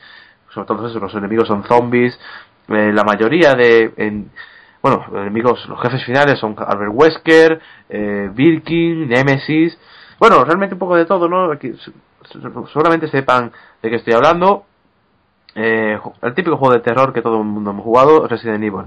[0.50, 2.18] sobre todo eso, los enemigos son zombies,
[2.68, 3.92] eh, la mayoría de...
[3.96, 4.30] En,
[4.82, 7.60] bueno, enemigos, los jefes finales son Albert Wesker,
[7.90, 9.78] eh, Birkin, Nemesis.
[10.18, 11.50] Bueno, realmente un poco de todo, ¿no?
[12.72, 13.52] Seguramente sepan
[13.82, 14.64] de qué estoy hablando.
[15.54, 18.84] Eh, el típico juego de terror que todo el mundo hemos jugado, Resident Evil.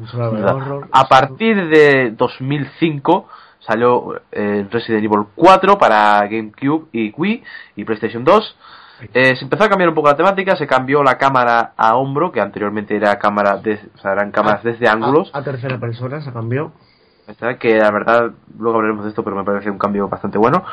[0.91, 3.27] A partir de 2005
[3.59, 7.43] salió eh, Resident Evil 4 para GameCube y Wii
[7.75, 8.57] y PlayStation 2.
[9.13, 12.31] Eh, se empezó a cambiar un poco la temática, se cambió la cámara a hombro,
[12.31, 15.29] que anteriormente era cámara de, o sea, eran cámaras desde ángulos.
[15.33, 16.71] A, a tercera persona se cambió.
[17.59, 20.63] Que la verdad, luego hablaremos de esto, pero me parece un cambio bastante bueno.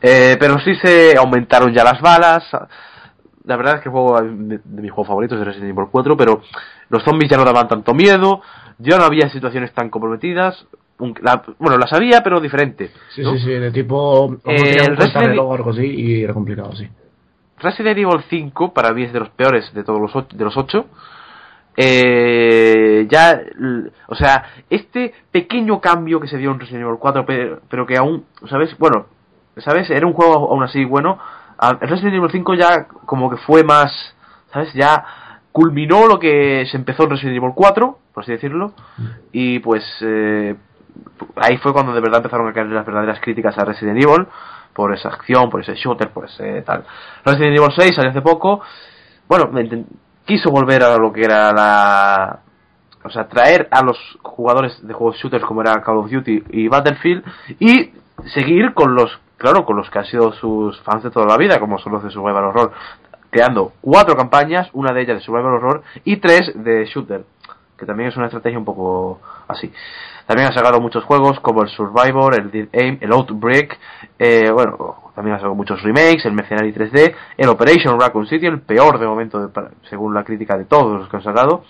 [0.00, 2.44] Eh, pero sí se aumentaron ya las balas.
[3.44, 6.16] La verdad es que el juego de, de mis juegos favoritos es Resident Evil 4,
[6.16, 6.42] pero
[6.88, 8.40] los zombies ya no daban tanto miedo,
[8.78, 10.66] ya no había situaciones tan comprometidas.
[11.22, 12.90] La- bueno, las había, pero diferente.
[13.14, 13.32] Sí, ¿no?
[13.32, 14.36] sí, sí, de tipo.
[14.44, 16.88] Eh, el Resident o algo así y era complicado, sí.
[17.58, 20.86] Resident Evil 5 para mí es de los peores de todos los de los 8.
[21.76, 23.40] Eh, ya,
[24.06, 27.96] o sea, este pequeño cambio que se dio en Resident Evil 4, pero, pero que
[27.96, 28.76] aún, ¿sabes?
[28.78, 29.06] Bueno,
[29.58, 29.90] ¿sabes?
[29.90, 31.18] Era un juego aún así bueno.
[31.80, 34.14] Resident Evil 5 ya como que fue más,
[34.52, 34.72] ¿sabes?
[34.74, 35.04] Ya
[35.52, 38.72] culminó lo que se empezó en Resident Evil 4, por así decirlo.
[39.32, 40.56] Y pues eh,
[41.36, 44.26] ahí fue cuando de verdad empezaron a caer las verdaderas críticas a Resident Evil
[44.72, 46.84] por esa acción, por ese shooter, por ese tal.
[47.24, 48.60] Resident Evil 6 salió hace poco.
[49.28, 49.50] Bueno,
[50.24, 52.40] quiso volver a lo que era la
[53.04, 56.68] o sea, traer a los jugadores de juegos shooters como era Call of Duty y
[56.68, 57.22] Battlefield
[57.60, 57.92] y
[58.32, 61.60] seguir con los, claro, con los que han sido sus fans de toda la vida,
[61.60, 62.72] como son los de Survival Horror,
[63.28, 67.24] creando cuatro campañas, una de ellas de Survival Horror y tres de shooter,
[67.84, 69.70] que también es una estrategia un poco así.
[70.26, 73.78] También ha sacado muchos juegos como el Survivor, el Dead Aim, el Outbreak,
[74.18, 78.62] eh, bueno, también ha sacado muchos remakes, el Mercenary 3D, el Operation Raccoon City, el
[78.62, 79.50] peor de momento
[79.90, 81.64] según la crítica de todos los que han sacado.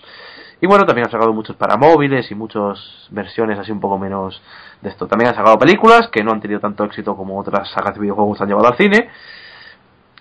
[0.61, 4.41] Y bueno, también ha sacado muchos para móviles y muchas versiones así un poco menos
[4.81, 5.05] de esto.
[5.05, 8.39] También ha sacado películas que no han tenido tanto éxito como otras sagas de videojuegos
[8.39, 9.09] han llevado al cine.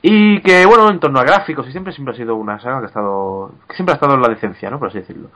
[0.03, 2.85] Y que, bueno, en torno a gráficos y siempre, siempre ha sido una saga que
[2.85, 4.79] ha estado, que siempre ha estado en la decencia, ¿no?
[4.79, 5.31] Por así decirlo.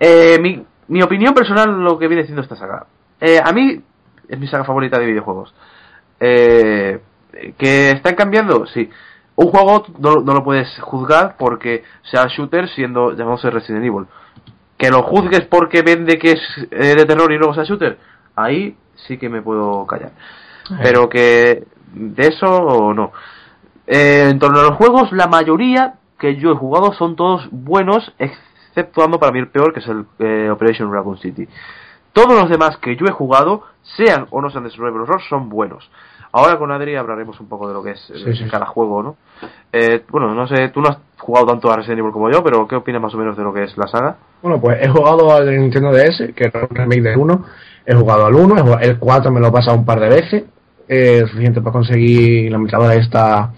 [0.00, 2.86] Eh, mi, mi opinión personal, lo que viene siendo esta saga.
[3.20, 3.80] Eh, a mí
[4.28, 5.54] es mi saga favorita de videojuegos.
[6.20, 7.00] Eh,
[7.56, 8.88] que están cambiando, sí.
[9.36, 14.06] Un juego no, no lo puedes juzgar porque sea shooter siendo llamándose Resident Evil.
[14.76, 16.40] Que lo juzgues porque vende que es
[16.70, 17.98] eh, de terror y luego sea shooter,
[18.34, 18.76] ahí
[19.06, 20.12] sí que me puedo callar.
[20.82, 23.12] Pero que de eso no.
[23.86, 28.12] Eh, en torno a los juegos, la mayoría que yo he jugado son todos buenos,
[28.78, 31.48] exceptuando para mí el peor, que es el eh, Operation Raccoon City.
[32.12, 33.62] Todos los demás que yo he jugado,
[33.96, 35.90] sean o no sean de Survival Horror, son buenos.
[36.32, 38.50] Ahora con Adri hablaremos un poco de lo que es eh, Sí, sí.
[38.50, 39.16] cada juego, ¿no?
[39.72, 42.66] Eh, bueno, no sé, tú no has jugado tanto a Resident Evil como yo, pero
[42.68, 44.16] ¿qué opinas más o menos de lo que es la saga?
[44.42, 47.44] Bueno, pues he jugado al Nintendo DS, que era un remake del 1.
[47.86, 50.08] He jugado al 1, he jugado- el 4 me lo he pasado un par de
[50.08, 50.44] veces.
[50.90, 53.52] Eh, suficiente para conseguir la ametralladora esta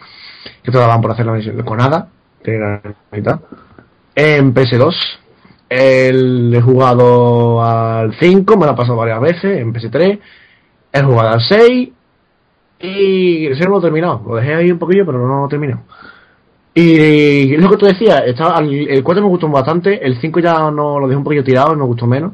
[0.62, 2.08] que te daban por hacer la misión con nada,
[2.42, 3.40] que era la mitad.
[4.22, 4.94] En PS2
[5.70, 9.60] el- he jugado al 5, me lo he pasado varias veces.
[9.60, 10.18] En PS3
[10.92, 11.88] he jugado al 6
[12.80, 14.22] y el 6 no lo he terminado.
[14.26, 15.82] Lo dejé ahí un poquillo, pero no lo he terminado.
[16.74, 20.70] Y lo que tú decías, estaba, el el 4 me gustó bastante, el 5 ya
[20.70, 22.32] no lo dejé un poquillo tirado y me gustó menos.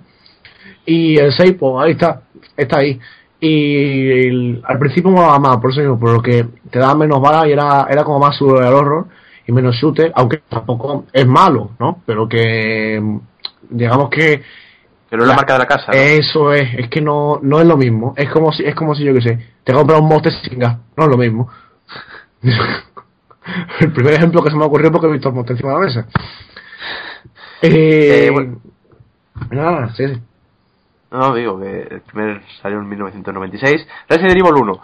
[0.84, 2.22] Y el 6, pues ahí está,
[2.56, 2.98] está ahí.
[3.40, 6.94] Y el- al principio me daba más, por eso digo, por lo que te daba
[6.96, 9.06] menos balas y era, era como más survival horror
[9.46, 12.02] y menos shooter, aunque tampoco es malo, ¿no?
[12.06, 13.02] Pero que
[13.70, 14.42] digamos que
[15.10, 15.86] no es la La- marca de la casa.
[15.92, 15.98] ¿no?
[15.98, 18.12] eso es, es que no, no es lo mismo.
[18.16, 20.78] Es como si, es como si yo que sé, te compras un monster sin gas,
[20.96, 21.48] no es lo mismo.
[23.80, 25.78] el primer ejemplo que se me ha ocurrido porque he visto el monster encima de
[25.78, 26.06] la mesa.
[27.62, 28.58] Eh, Eh, bueno.
[29.50, 30.20] Nada, sí, sí.
[31.10, 33.86] No, digo que el primer salió en 1996.
[34.10, 34.80] Resident Evil 1.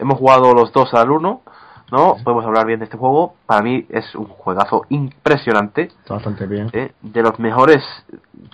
[0.00, 1.42] Hemos jugado los dos al 1,
[1.90, 2.16] ¿no?
[2.24, 3.34] Podemos hablar bien de este juego.
[3.46, 5.82] Para mí es un juegazo impresionante.
[5.82, 6.68] Está bastante bien.
[6.72, 6.92] ¿eh?
[7.02, 7.82] De los mejores.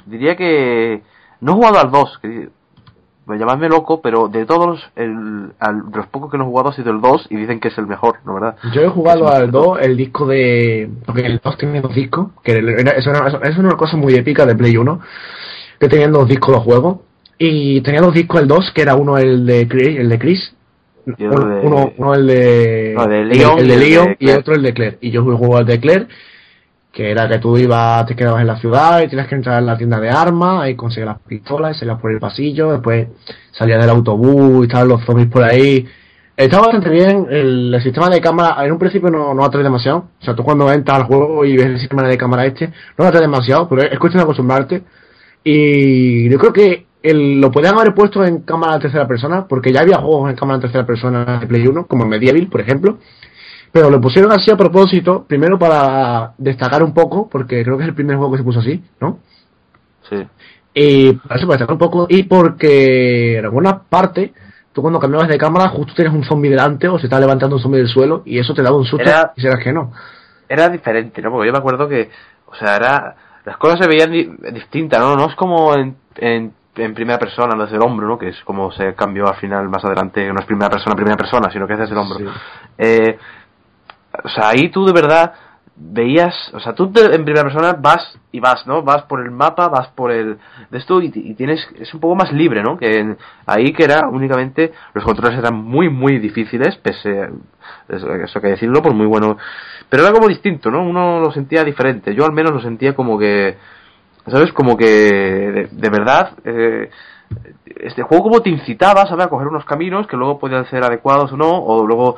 [0.06, 1.02] Diría que.
[1.40, 2.48] No he jugado al 2, que
[3.26, 6.68] me llamadme loco, pero de todos, el, al- de los pocos que no he jugado
[6.70, 8.56] ha sido el 2 y dicen que es el mejor, ¿no verdad?
[8.72, 10.88] Yo he jugado al 2, el disco de.
[11.04, 14.14] Porque el 2 tenía dos discos, que era, eso era, eso es una cosa muy
[14.14, 15.00] épica de Play 1,
[15.80, 16.98] que tenían dos discos los juegos.
[17.38, 20.55] Y tenía dos discos el 2, que era uno el de Chris, el de Chris
[21.06, 23.74] Y el uno, de- uno, uno el de, No, de el- Leon el, y de
[23.74, 24.40] el de Leon y Claire.
[24.40, 24.98] otro el de Claire.
[25.00, 26.06] Y yo jugué al de Claire,
[26.92, 29.66] que era que tú ibas, te quedabas en la ciudad y tenías que entrar en
[29.66, 33.06] la tienda de armas, ahí conseguir las pistolas, y salías por el pasillo, después
[33.52, 35.86] salías del autobús y estaban los zombies por ahí.
[36.36, 40.08] Estaba bastante bien, el, el sistema de cámara, en un principio no, no atrae demasiado,
[40.20, 43.04] o sea, tú cuando entras al juego y ves el sistema de cámara este, no
[43.06, 44.82] atrae demasiado, pero es, es cuestión de acostumbrarte.
[45.44, 49.72] Y yo creo que el- lo podían haber puesto en cámara en tercera persona, porque
[49.72, 52.98] ya había juegos en cámara en tercera persona de Play 1, como Medieval, por ejemplo.
[53.72, 57.88] Pero lo pusieron así a propósito, primero para destacar un poco, porque creo que es
[57.88, 59.18] el primer juego que se puso así, ¿no?
[60.08, 60.26] Sí.
[60.72, 64.30] Y para eso, para destacar un poco, y porque en algunas partes,
[64.72, 67.62] tú cuando cambiabas de cámara, justo tienes un zombie delante o se está levantando un
[67.62, 69.92] zombie del suelo, y eso te daba un susto Era- y serás que no.
[70.48, 71.30] era diferente, ¿no?
[71.30, 72.08] Porque yo me acuerdo que,
[72.46, 75.16] o sea, era, las cosas se veían di- distintas, ¿no?
[75.16, 78.18] No es como en, en, en primera persona, desde el hombro, ¿no?
[78.18, 81.50] Que es como se cambió al final más adelante, no es primera persona, primera persona,
[81.50, 82.18] sino que es desde el hombro.
[82.18, 82.24] Sí.
[82.78, 83.18] Eh,
[84.24, 85.32] o sea, ahí tú de verdad
[85.78, 88.82] veías, o sea, tú en primera persona vas y vas, ¿no?
[88.82, 90.38] Vas por el mapa, vas por el
[90.70, 92.78] de esto y, y tienes es un poco más libre, ¿no?
[92.78, 97.30] Que en- ahí que era únicamente los controles eran muy muy difíciles, pese a-
[97.88, 99.36] eso, eso hay que decirlo, pues muy bueno,
[99.90, 100.82] pero era como distinto, ¿no?
[100.82, 102.14] Uno lo sentía diferente.
[102.14, 103.58] Yo al menos lo sentía como que
[104.26, 104.52] ¿sabes?
[104.52, 106.90] Como que de, verdad eh,
[107.76, 109.26] este juego como te incitaba, ¿sabes?
[109.26, 112.16] A coger unos caminos que luego podían ser adecuados o no, o luego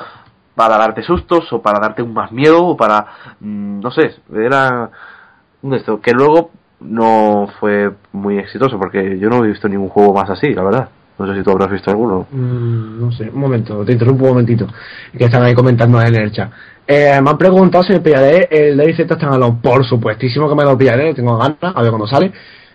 [0.59, 3.07] para darte sustos o para darte un más miedo o para
[3.39, 4.91] mm, no sé era
[5.71, 6.51] esto que luego
[6.81, 10.89] no fue muy exitoso porque yo no he visto ningún juego más así la verdad
[11.19, 14.31] no sé si tú habrás visto alguno Mm, no sé, un momento, te interrumpo un
[14.31, 14.67] momentito,
[15.17, 16.51] que están ahí comentando en el chat.
[16.87, 19.59] Eh, me han preguntado si me pillaré el DayZ Standalone.
[19.63, 22.33] Por supuestísimo que me lo pillaré, tengo ganas, a ver cuándo sale.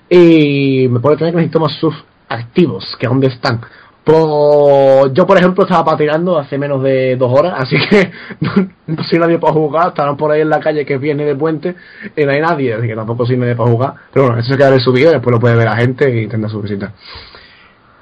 [0.10, 3.62] y me pone tener que necesito más subs activos, que dónde están.
[4.04, 8.52] Pues yo, por ejemplo, estaba patinando hace menos de dos horas, así que no,
[8.88, 9.88] no soy nadie para jugar.
[9.90, 11.76] Estaban por ahí en la calle que viene de puente
[12.16, 13.94] y no hay nadie, así que tampoco soy nadie para jugar.
[14.12, 16.28] Pero bueno, eso se queda en subido y después lo puede ver la gente y
[16.28, 16.92] tendrá su visita.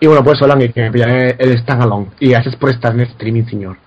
[0.02, 2.08] Y bueno, pues Solange, que me pillaré el standalone.
[2.20, 3.78] Y gracias por estar en streaming, señor.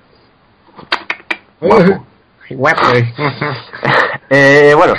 [1.61, 2.07] Guapo.
[2.51, 2.83] Guapo.
[4.31, 4.95] eh, bueno,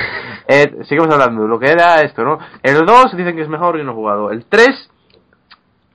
[0.47, 1.47] eh, seguimos hablando.
[1.47, 2.37] Lo que era esto, ¿no?
[2.61, 4.29] El 2 dicen que es mejor y no he jugado.
[4.31, 4.89] El 3.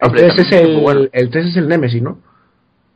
[0.01, 1.01] El hombre, 3 es el, bueno.
[1.13, 2.19] el 3 es el Nemesis, ¿no?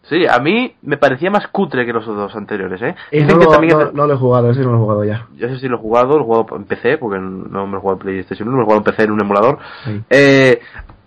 [0.09, 2.95] Sí, a mí me parecía más cutre que los dos anteriores, ¿eh?
[3.11, 4.81] Dicen no, que lo, también no, es- no lo he jugado, ese no lo he
[4.81, 5.27] jugado ya.
[5.37, 7.79] Yo sé si lo he jugado, lo he jugado en PC, porque no me lo
[7.79, 9.59] he jugado en PlayStation 1, me lo he jugado en PC en un emulador.
[9.85, 10.03] Sí.
[10.11, 10.61] Eh,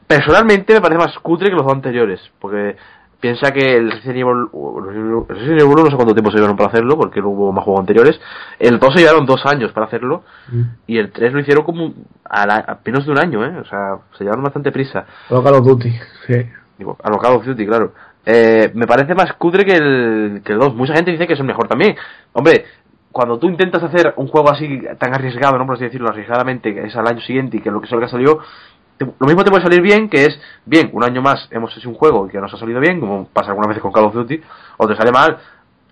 [0.07, 2.75] personalmente me parece más cutre que los dos anteriores, porque
[3.19, 6.55] piensa que el Resident Evil, el Resident Evil 1 no sé cuánto tiempo se llevaron
[6.55, 8.19] para hacerlo, porque no hubo más juegos anteriores.
[8.59, 10.61] El 2 se llevaron dos años para hacerlo, Mm.
[10.87, 11.93] y el 3 lo hicieron como
[12.25, 13.57] a, la- a menos de un año, ¿eh?
[13.59, 15.05] O sea, se llevaron bastante prisa.
[15.29, 15.91] Luego Call of Duty,
[16.27, 16.35] sí.
[16.77, 17.93] Digo, a lo Call of Duty, claro.
[18.25, 20.75] Eh, me parece más cutre que el, que el 2.
[20.75, 21.95] Mucha gente dice que es el mejor también.
[22.33, 22.65] Hombre,
[23.11, 25.65] cuando tú intentas hacer un juego así tan arriesgado, ¿no?
[25.65, 28.37] Por así decirlo, arriesgadamente, que es al año siguiente y que lo que salga salió,
[28.37, 31.89] te- lo mismo te puede salir bien, que es, bien, un año más hemos hecho
[31.89, 34.41] un juego que nos ha salido bien, como pasa algunas veces con Call of Duty,
[34.77, 35.37] o te sale mal.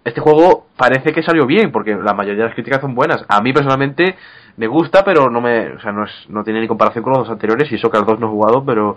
[0.03, 3.25] Este juego parece que salió bien, porque la mayoría de las críticas son buenas.
[3.27, 4.15] A mí personalmente
[4.57, 7.23] me gusta, pero no me, o sea, no es, no tiene ni comparación con los
[7.23, 8.95] dos anteriores, y eso que al 2 no he jugado, pero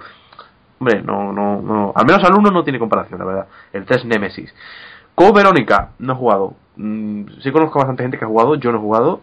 [0.81, 1.93] Hombre, no, no, no.
[1.95, 3.47] Al menos al 1 no tiene comparación, la verdad.
[3.73, 4.55] El 3 Nemesis.
[5.15, 6.55] Con Verónica, no he jugado.
[6.77, 9.21] Mm, sí conozco a bastante gente que ha jugado, yo no he jugado.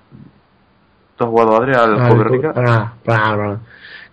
[1.15, 2.53] ¿Tú has jugado, Adri, al Ah, Code Verónica?
[2.53, 3.59] Para nada, para nada, para nada.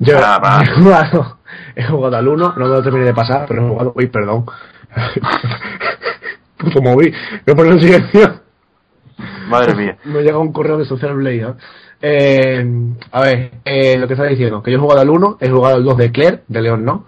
[0.03, 0.65] Yo Para, para.
[0.65, 1.39] he jugado,
[1.77, 4.45] he jugado al 1, no me lo terminé de pasar, pero he jugado, uy, perdón.
[6.59, 7.15] Puto móvil,
[7.47, 8.41] me pone en silencio.
[9.49, 9.97] Madre mía.
[10.05, 11.43] Me llega un correo de Social Blade.
[11.43, 11.55] ¿eh?
[12.01, 12.67] Eh,
[13.13, 15.77] a ver, eh, lo que estaba diciendo, que yo he jugado al 1, he jugado
[15.77, 17.07] al 2 de Claire, de León no.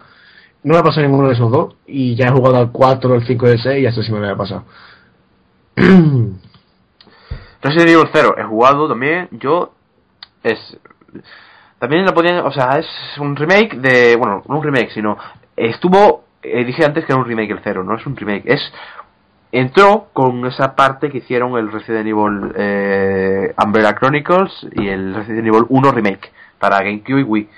[0.62, 3.26] No me ha pasado ninguno de esos dos, y ya he jugado al 4, al
[3.26, 4.64] 5 y al 6, y eso sí me lo había pasado.
[7.60, 9.28] Resident Evil 0 he jugado también.
[9.32, 9.72] Yo.
[10.42, 10.58] Es.
[11.84, 12.38] También lo podían.
[12.46, 14.16] O sea, es un remake de.
[14.16, 15.18] Bueno, no un remake, sino.
[15.54, 16.24] Estuvo.
[16.42, 18.44] eh, dije antes que era un remake el 0, no es un remake.
[18.46, 18.72] Es.
[19.52, 25.46] Entró con esa parte que hicieron el Resident Evil eh, Umbrella Chronicles y el Resident
[25.46, 27.48] Evil 1 Remake para GameCube y Wii.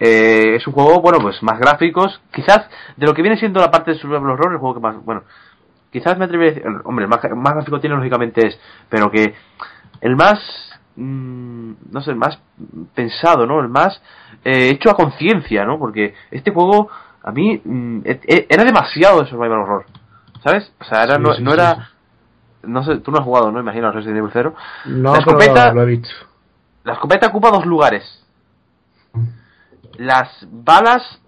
[0.00, 2.20] Eh, es un juego, bueno, pues más gráficos.
[2.34, 5.02] Quizás de lo que viene siendo la parte de Survival Horror, el juego que más.
[5.02, 5.22] Bueno,
[5.90, 6.80] quizás me atrevería a decir.
[6.84, 8.60] Hombre, el más, más gráfico tiene, lógicamente es.
[8.90, 9.34] Pero que
[10.02, 10.65] el más.
[10.96, 12.38] Mm, no sé, el más
[12.94, 13.60] pensado, ¿no?
[13.60, 14.00] El más
[14.44, 15.78] eh, hecho a conciencia, ¿no?
[15.78, 16.88] Porque este juego,
[17.22, 17.60] a mí.
[17.64, 19.86] mm, e- e- era demasiado de Survival Horror.
[20.42, 20.72] ¿Sabes?
[20.80, 21.90] O sea, era, Sí, no, sí, no sí, era.
[22.62, 23.60] No sé, tú no has jugado, ¿no?
[23.60, 24.54] Imagino Resident Evil 0.
[24.86, 26.08] No, La escopeta- lo he visto.
[26.84, 28.24] La escopeta ocupa dos lugares.
[29.98, 31.20] Las balas,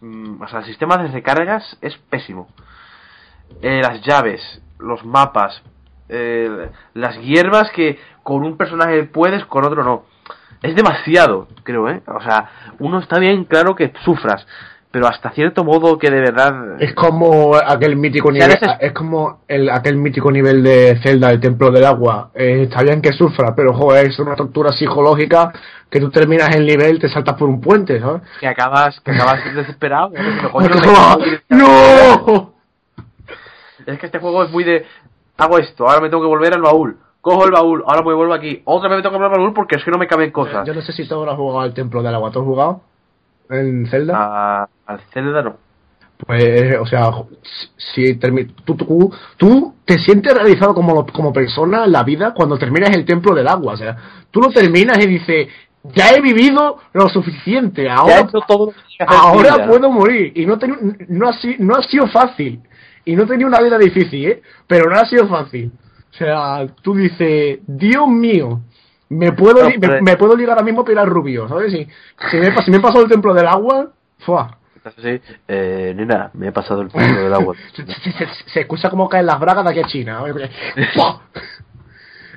[0.00, 2.48] mm, o sea, el sistema de recargas es pésimo.
[3.60, 4.40] Eh, las llaves,
[4.78, 5.62] los mapas,
[6.08, 10.04] eh, las hierbas que con un personaje puedes, con otro no.
[10.62, 12.02] Es demasiado, creo, ¿eh?
[12.06, 12.48] O sea,
[12.78, 14.46] uno está bien claro que sufras,
[14.92, 16.80] pero hasta cierto modo que de verdad...
[16.80, 21.70] Es como aquel mítico nivel, es como el, aquel mítico nivel de Zelda, el Templo
[21.72, 22.30] del Agua.
[22.34, 25.52] Eh, está bien que sufra, pero joder, es una tortura psicológica
[25.90, 28.22] que tú terminas el nivel, te saltas por un puente, ¿sabes?
[28.38, 30.12] Que acabas, que acabas desesperado.
[31.48, 32.52] ¡No!
[33.86, 34.86] Es que este juego es muy de.
[35.42, 36.96] Hago esto, ahora me tengo que volver al baúl.
[37.20, 38.62] Cojo el baúl, ahora me vuelvo aquí.
[38.64, 40.66] Otra vez me tengo que volver al baúl porque es que no me caben cosas.
[40.66, 42.30] Yo no sé si tú habrás jugado al Templo del Agua.
[42.32, 42.80] ¿Tú has jugado
[43.50, 44.14] en Zelda?
[44.16, 45.56] A- al Zelda no.
[46.26, 47.10] Pues, o sea,
[47.76, 52.90] si tú, tú, tú te sientes realizado como, como persona en la vida cuando terminas
[52.90, 53.72] el templo del agua.
[53.74, 53.96] O sea,
[54.30, 55.48] tú lo terminas y dices,
[55.94, 58.20] ya he vivido lo suficiente, ahora,
[59.68, 60.32] puedo morir.
[60.36, 62.60] Y no, ten- no, ha, no ha sido fácil.
[63.04, 64.42] Y no tenía una vida difícil, ¿eh?
[64.66, 65.72] Pero no ha sido fácil.
[66.10, 68.60] O sea, tú dices, Dios mío,
[69.08, 71.72] me puedo, No, me, me puedo ligar ahora mismo a Pilar Rubio, ¿sabes?
[71.72, 71.86] Si,
[72.30, 74.58] si, me, pa- si me he pasado el templo del agua, ¡fua!
[75.00, 77.54] Sí, eh, nena, me he pasado el punto del agua.
[77.74, 80.22] se, se- se- se escucha como caen las bragas de aquí a China.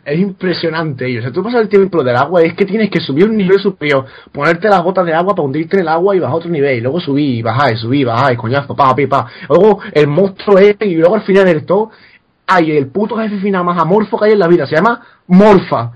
[0.05, 1.09] Es impresionante.
[1.09, 3.27] Y, o sea, tú pasas el tiempo del agua y es que tienes que subir
[3.27, 6.33] un nivel superior, ponerte las botas de agua para hundirte en el agua y bajar
[6.33, 6.77] a otro nivel.
[6.77, 9.25] Y luego subir y bajar y subir y bajar y coñazo, pa, pi, pa.
[9.49, 11.89] Luego el monstruo este y luego al final del todo
[12.45, 14.67] hay el puto jefe final más amorfo que hay en la vida.
[14.67, 15.91] Se llama Morfa.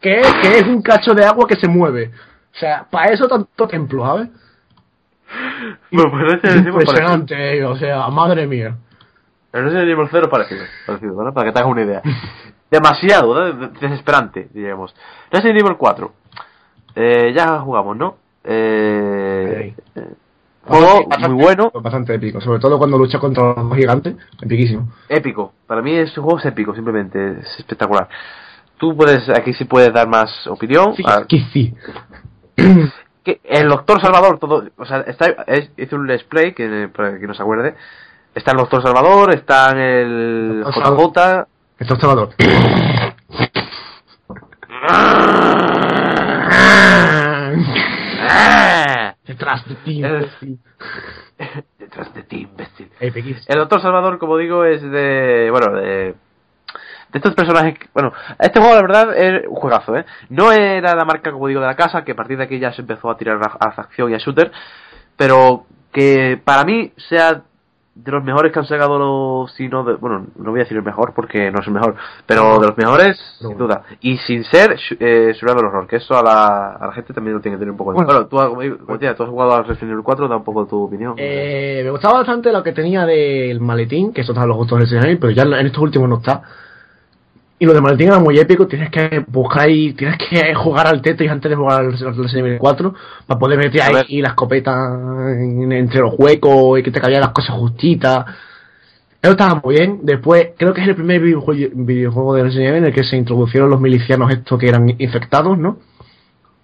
[0.00, 2.12] Que es, que es un cacho de agua que se mueve.
[2.54, 4.28] O sea, para eso tanto templo, ¿sabes?
[5.90, 6.56] Bueno, pues.
[6.56, 8.76] Impresionante, eh, o sea, madre mía.
[9.52, 11.32] El Resident Evil 0 parecido, parecido, ¿no?
[11.32, 12.02] Para que te hagas una idea.
[12.70, 13.68] Demasiado, ¿no?
[13.68, 14.94] Desesperante, diríamos.
[15.30, 16.12] Resident Evil 4.
[16.96, 18.16] Eh, ya jugamos, ¿no?
[18.44, 19.74] Eh,
[20.66, 21.70] juego muy bueno.
[21.80, 24.88] Bastante épico, sobre todo cuando lucha contra los gigantes, epiquísimo.
[25.08, 25.52] Épico.
[25.66, 27.38] Para mí este juego es épico, simplemente.
[27.40, 28.08] Es espectacular.
[28.78, 30.94] Tú puedes, aquí sí puedes dar más opinión.
[30.96, 31.74] Sí, Ah, que sí.
[33.24, 37.18] que el doctor Salvador, todo, o sea, está, es, hice un let's play, que, para
[37.18, 37.74] que no se acuerde.
[38.34, 41.46] Está el doctor Salvador, está en el JJ.
[41.78, 42.30] Esto es Salvador.
[49.26, 50.02] Detrás de ti.
[50.02, 50.58] El- imbécil.
[51.78, 52.90] Detrás de ti, imbécil.
[53.46, 55.48] El Doctor Salvador, como digo, es de.
[55.50, 56.14] Bueno, de.
[57.12, 57.78] De estos personajes.
[57.78, 60.04] que- Bueno, este juego, la verdad, es un juegazo, ¿eh?
[60.30, 62.72] No era la marca, como digo, de la casa, que a partir de aquí ya
[62.72, 64.50] se empezó a tirar a, a facción y a shooter.
[65.16, 67.42] Pero que para mí sea
[67.94, 69.52] de los mejores que han sacado los.
[69.54, 71.94] Si no de- bueno, no voy a decir el mejor porque no es el mejor,
[72.26, 73.64] pero de los mejores, sin bueno.
[73.64, 73.82] duda.
[74.00, 77.40] Y sin ser eh, Survival Horror, que eso a la, a la gente también lo
[77.40, 77.96] tiene que tener un poco de.
[77.96, 78.06] Bueno.
[78.08, 80.44] Bueno, tú, como digo, como decía, tú has jugado al Resident Evil 4, da un
[80.44, 81.14] poco tu opinión.
[81.18, 84.88] Eh, me gustaba bastante lo que tenía del maletín, que eso en los gustos del
[84.88, 86.42] Resident pero ya en estos últimos no está.
[87.64, 91.00] Y lo del maletín era muy épico, tienes que buscar y tienes que jugar al
[91.00, 92.94] Tetris antes de jugar al Resident Evil 4
[93.26, 94.04] para poder meter A ver.
[94.06, 94.70] ahí la escopeta
[95.30, 98.26] en- entre los huecos y que te caían las cosas justitas.
[99.22, 100.00] Eso estaba muy bien.
[100.02, 103.16] Después, creo que es el primer videojuego, videojuego de Resident Evil en el que se
[103.16, 105.78] introdujeron los milicianos estos que eran infectados, ¿no?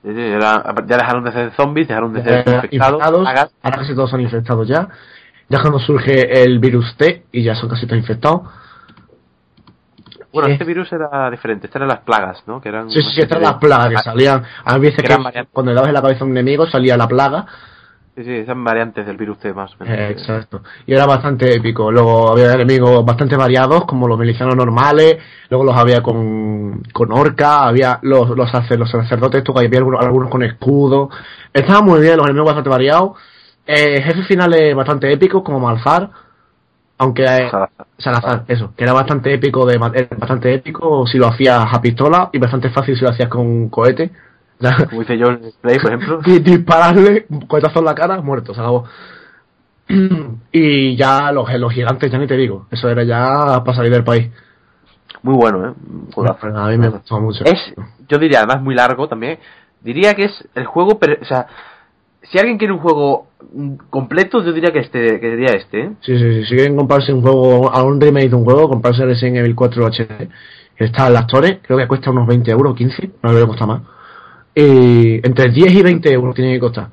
[0.05, 3.01] Sí, sí, era- ya dejaron de ser zombies, dejaron de ser infectados.
[3.27, 4.87] ahora casi todos son infectados ya.
[5.49, 8.43] Ya cuando surge el virus T y ya son casi todos infectados.
[10.33, 12.61] Bueno, este virus era diferente, estas eran las plagas, ¿no?
[12.61, 14.43] Que eran Sí, sí, estas serie las plagas que salían.
[14.65, 17.09] A veces que eran cuando le dabas en la cabeza a un enemigo salía la
[17.09, 17.47] plaga.
[18.17, 19.71] Sí, sí, eran variantes del virus T más.
[19.87, 20.63] Eh, exacto.
[20.87, 21.91] Y era bastante épico.
[21.91, 25.17] Luego había enemigos bastante variados, como los milicianos normales.
[25.49, 27.65] Luego los había con, con orca.
[27.65, 31.09] Había los, los, sacer- los sacerdotes, que había algunos, algunos con escudo.
[31.53, 33.13] Estaban muy bien, los enemigos bastante variados.
[33.67, 36.11] Eh, jefes finales bastante épicos, como Malzar.
[37.01, 37.87] Aunque eh, Salazar.
[37.99, 42.29] Salazar, eso, que era bastante épico de era bastante épico si lo hacías a pistola
[42.33, 44.11] y bastante fácil si lo hacías con cohete.
[44.91, 46.21] Como hice yo en el Play, por ejemplo.
[46.25, 48.85] Di- dispararle, un cohetazo en la cara, muerto, se acabó.
[50.53, 54.05] y ya los, los gigantes, ya ni te digo, eso era ya para salir del
[54.05, 54.31] país.
[55.23, 55.75] Muy bueno, ¿eh?
[56.17, 57.45] Un a mí me gustó mucho.
[57.45, 57.59] Es,
[58.09, 59.39] yo diría, además muy largo también.
[59.83, 61.47] Diría que es el juego, per- o sea,
[62.23, 65.91] si alguien quiere un juego mm, completo, yo diría que este, que sería este, ¿eh?
[66.01, 69.03] Sí, sí, sí, si quieren comprarse un juego, a un remake de un juego, comprarse
[69.03, 70.29] el Resident Evil 4 HD,
[70.77, 73.67] que está en las Torres, creo que cuesta unos 20 euros, 15, no le cuesta
[73.67, 73.83] más.
[74.55, 76.89] Y entre 10 y 20 euros tiene que costar.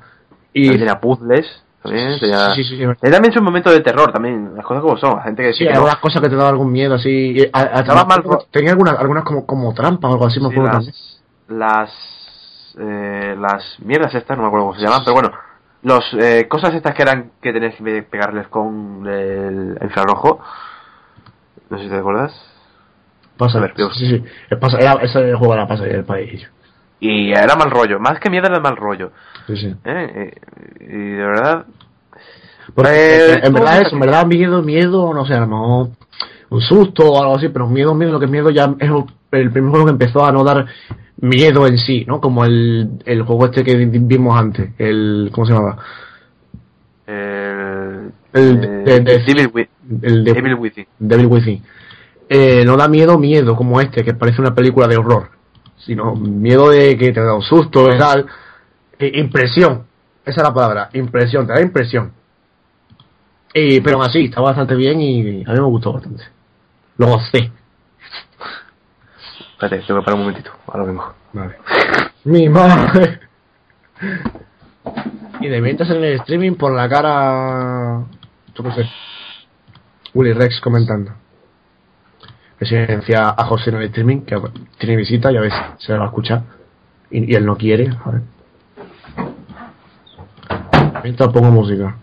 [0.52, 2.50] Y También tenía puzzles, también tenía...
[2.50, 5.22] sí, sí, sí, Tenía también su momento de terror también, las cosas como son, la
[5.22, 5.76] gente que Sí, hay no.
[5.80, 7.36] algunas cosas que te daban algún miedo así.
[7.52, 10.92] a- a- mal tenía algunas, algunas como, como trampas o algo así, me acuerdo también.
[11.48, 12.17] las, las,
[12.78, 15.30] eh, las mierdas estas, no me acuerdo cómo se llaman, pero bueno,
[15.82, 20.40] los eh, cosas estas que eran que tenías que pegarles con el infrarrojo,
[21.70, 22.32] no sé si te acuerdas,
[23.36, 24.24] Pasa, A ver, sí, sí.
[24.50, 26.44] El pasa, era, ese juego era pasa del país.
[26.98, 29.12] y era mal rollo, más que miedo era mal rollo,
[29.46, 29.66] Sí, sí.
[29.84, 30.32] ¿eh?
[30.34, 30.40] Eh,
[30.80, 31.64] y de verdad,
[32.74, 35.88] Porque, Eh, en, verdad eso, en verdad miedo, miedo, no sé, a lo mejor
[36.50, 38.90] un susto o algo así, pero miedo, miedo, lo que es miedo ya es
[39.30, 40.66] el primer juego que empezó a no dar
[41.20, 42.20] miedo en sí, ¿no?
[42.20, 45.78] Como el, el juego este que vimos antes, el, ¿cómo se llamaba?
[47.06, 49.68] el, El eh, de- de- Devil,
[50.02, 50.86] El de Devil Within.
[50.98, 51.62] Devil Within.
[52.28, 55.30] Eh, no da miedo, miedo como este, que parece una película de horror,
[55.78, 58.26] sino miedo de que te da un susto y tal.
[59.00, 59.84] Impresión,
[60.24, 62.12] esa es la palabra, impresión, te da impresión.
[63.54, 66.24] Y, pero aún así, está bastante bien y a mí me gustó bastante.
[66.98, 67.50] Lo gocé.
[69.58, 71.04] Espérate, tengo que parar un momentito, ahora mismo.
[71.32, 71.56] Vale.
[72.22, 73.18] Mi madre.
[75.40, 78.04] Y de mientras en el streaming por la cara.
[78.54, 78.88] Yo qué sé.
[80.14, 81.10] Willy Rex comentando.
[82.56, 84.40] Presidencia a José en el streaming, que
[84.78, 86.42] tiene visita, ya ves, se le va a escuchar.
[87.10, 88.22] Y, y él no quiere, a ver.
[91.02, 91.96] Mientras pongo música.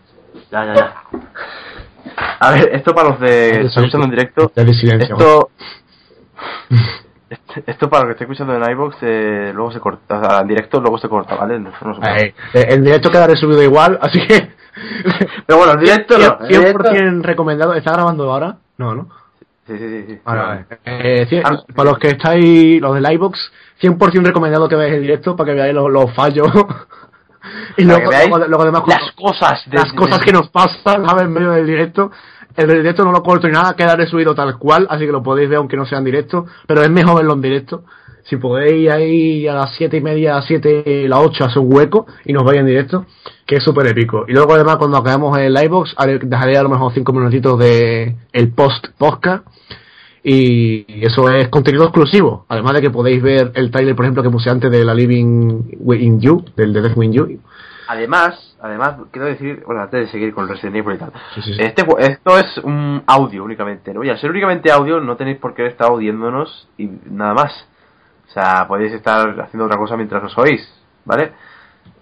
[0.51, 0.93] Ya, ya, ya.
[2.37, 4.51] A ver, esto para los de están escuchando en directo.
[4.53, 5.15] Ya de silencio.
[5.15, 5.51] Esto.
[7.35, 10.19] este- Esto para los que estén escuchando en iBox, eh, luego se corta.
[10.19, 11.59] O sea, en directo luego se corta, ¿vale?
[11.59, 14.49] No, no se- Eh, el directo quedará subido igual, así que.
[15.45, 16.23] Pero bueno, en directo no.
[16.41, 17.73] en 100%, directo- recomendado.
[17.73, 18.57] ¿Está grabando ahora?
[18.77, 19.07] No, ¿no?
[19.67, 20.05] Sí, sí, sí.
[20.09, 20.19] sí.
[20.23, 20.65] Vale, vale.
[20.85, 23.39] Eh, cien- Ah, para los que estáis, los del iVox,
[23.81, 26.47] 100% recomendado que veáis el directo para que veáis los, los fallos.
[27.77, 29.63] y luego, luego, luego además, las cosas.
[29.69, 31.23] de- las cosas que nos pasan ¿sabes?
[31.23, 32.11] en medio del directo.
[32.55, 35.49] El directo no lo corto ni nada, queda resubido tal cual, así que lo podéis
[35.49, 37.83] ver aunque no sea en directo, pero es mejor verlo en directo.
[38.23, 42.07] si podéis ahí a las siete y media, a 7, las 8 hacer un hueco
[42.25, 43.05] y nos vayan en directo,
[43.45, 44.25] que es súper épico.
[44.27, 48.51] Y luego además cuando acabemos el livebox, dejaré a lo mejor 5 minutitos de el
[48.53, 49.45] post podcast
[50.23, 52.45] y eso es contenido exclusivo.
[52.49, 55.77] Además de que podéis ver el trailer, por ejemplo, que puse antes de la Living
[55.99, 57.39] in You, del de Death You.
[57.87, 61.53] Además, además, quiero decir, bueno, antes de seguir con Resident Evil y tal, Sí, sí,
[61.53, 61.61] sí.
[61.61, 64.03] este esto es un audio únicamente, ¿no?
[64.03, 67.67] Y al ser únicamente audio, no tenéis por qué estar oyéndonos y nada más.
[68.27, 70.67] O sea, podéis estar haciendo otra cosa mientras nos oís,
[71.05, 71.31] ¿vale?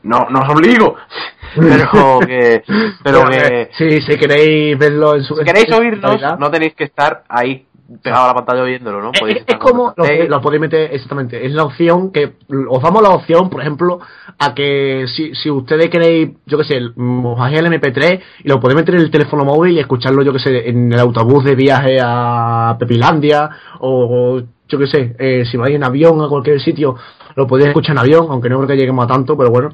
[0.04, 0.95] No, no os obligo,
[1.56, 2.64] pero que,
[3.04, 5.36] pero que, Sí, si queréis verlo en su...
[5.36, 7.68] si queréis oírnos, no tenéis que estar ahí
[8.02, 9.12] pegado a la pantalla oyéndolo, ¿no?
[9.14, 10.30] Es, Podéis es- es como lo, que- estéis.
[10.30, 12.34] lo podéis meter exactamente, es la opción que
[12.70, 14.00] os damos la opción, por ejemplo,
[14.39, 18.78] a que si, si ustedes queréis, yo que sé, os el MP3 y lo podéis
[18.78, 21.98] meter en el teléfono móvil y escucharlo, yo que sé, en el autobús de viaje
[22.02, 26.96] a Pepilandia o, o, yo que sé, eh, si vais en avión a cualquier sitio,
[27.36, 29.70] lo podéis escuchar en avión, aunque no creo que lleguemos a tanto, pero bueno,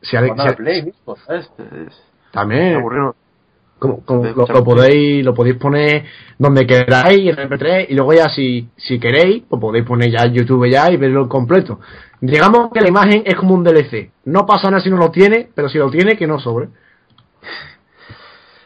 [0.00, 1.50] si, ha- si ha- al play mismo, ¿sabes?
[1.58, 2.02] Es-
[2.32, 2.82] también.
[3.82, 6.04] Como, como lo, podéis lo podéis poner
[6.38, 10.34] donde queráis en MP3 y luego ya si, si queréis pues podéis poner ya en
[10.34, 11.80] YouTube ya y verlo completo
[12.20, 15.48] digamos que la imagen es como un DLC no pasa nada si no lo tiene
[15.52, 16.68] pero si lo tiene que no sobre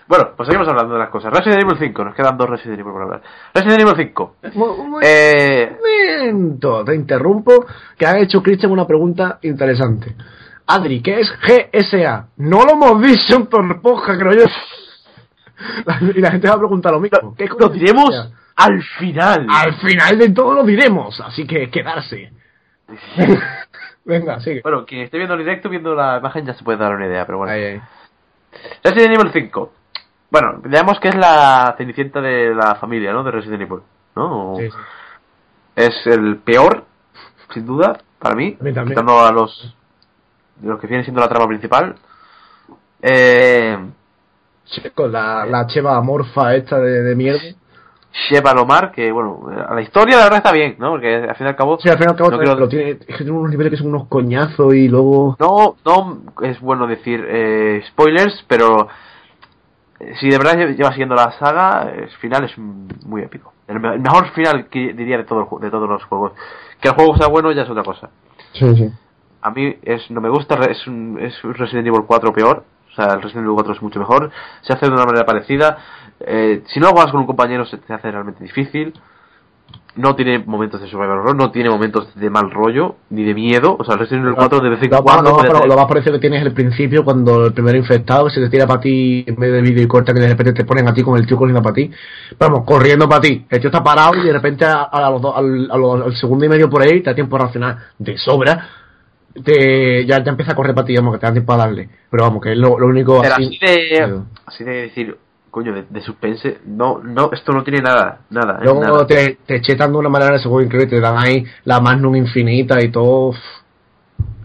[0.07, 1.33] Bueno, pues seguimos hablando de las cosas.
[1.33, 3.23] Resident Evil 5, nos quedan dos Resident Evil por hablar.
[3.53, 4.37] Resident Evil 5.
[4.55, 4.63] Un
[4.95, 7.67] un Eh, momento, te interrumpo
[7.99, 10.15] que ha hecho Christian una pregunta interesante
[10.69, 12.29] Adri, ¿qué es GSA?
[12.37, 14.45] No lo hemos dicho en Torpoja, creo yo.
[16.15, 17.35] Y la gente va a preguntar lo mismo.
[17.37, 18.31] ¿Qué lo diremos GSA?
[18.57, 19.47] al final.
[19.49, 22.33] Al final de todo lo diremos, así que quedarse.
[24.05, 24.63] Venga, sigue.
[24.63, 27.27] Bueno, quien esté viendo el directo, viendo la imagen, ya se puede dar una idea,
[27.27, 27.53] pero bueno.
[27.53, 27.81] Ahí, ahí.
[28.85, 29.73] Resident Evil 5.
[30.31, 33.25] Bueno, digamos que es la cenicienta de la familia, ¿no?
[33.25, 33.81] De Resident Evil,
[34.15, 34.55] ¿no?
[34.59, 34.77] Sí, sí.
[35.75, 36.85] Es el peor,
[37.53, 38.57] sin duda, para mí.
[38.61, 38.97] A mí también.
[38.97, 39.77] Quitando a los,
[40.57, 41.97] de los que vienen siendo la trama principal.
[43.03, 43.77] Eh,
[44.95, 47.41] Con la, la cheva amorfa esta de, de mierda.
[48.31, 50.93] Sheva Lomar, que bueno, a la historia la verdad está bien, ¿no?
[50.93, 51.79] Porque al fin y al cabo.
[51.79, 53.51] Sí, al fin y al cabo no tiene- quiero- lo tiene, es que tiene unos
[53.51, 55.37] niveles que son unos coñazos y luego...
[55.39, 58.89] No, no es bueno decir eh, spoilers, pero
[60.01, 63.53] eh, si de verdad lle- lleva siguiendo la saga, el final es muy épico.
[63.69, 66.33] El, me- el mejor final que diría de, todo el de todos los juegos.
[66.81, 68.09] Que el juego sea bueno ya es otra cosa.
[68.53, 68.91] Sí, sí.
[69.43, 72.65] A mí es no me gusta, es un, es un Resident Evil 4 peor.
[72.97, 74.31] O sea, el Resident Evil 4 es mucho mejor.
[74.63, 75.77] Se hace de una manera parecida.
[76.21, 78.95] Eh, si no lo juegas con un compañero se te hace realmente difícil.
[79.97, 83.77] No tiene momentos de survival horror, no tiene momentos de mal rollo, ni de miedo.
[83.79, 85.31] O sea, el Resident Evil 4 de vez en Lo, cuando...
[85.55, 88.51] tener- lo más parecido que tienes es el principio cuando el primer infectado se te
[88.51, 90.93] tira para ti en vez de vídeo y corta que de repente te ponen a
[90.93, 91.91] ti con el tío corriendo para ti.
[92.39, 93.47] Vamos, corriendo para ti.
[93.49, 96.15] El tío está parado y de repente a, a los dos- al, a los- al
[96.17, 98.69] segundo y medio por ahí te da tiempo a reaccionar de sobra.
[99.45, 101.89] Te, ya te empieza a correr para ti, vamos, que te da tiempo a darle.
[102.11, 105.17] Pero vamos, que es lo, lo único Pero así- así de, así de decir,
[105.51, 108.59] coño, de, de suspense, no, no, esto no tiene nada, nada.
[108.63, 109.07] Luego nada.
[109.07, 112.17] te, te chetan de una manera de ese juego increíble, te dan ahí la Magnum
[112.17, 113.33] infinita y todo.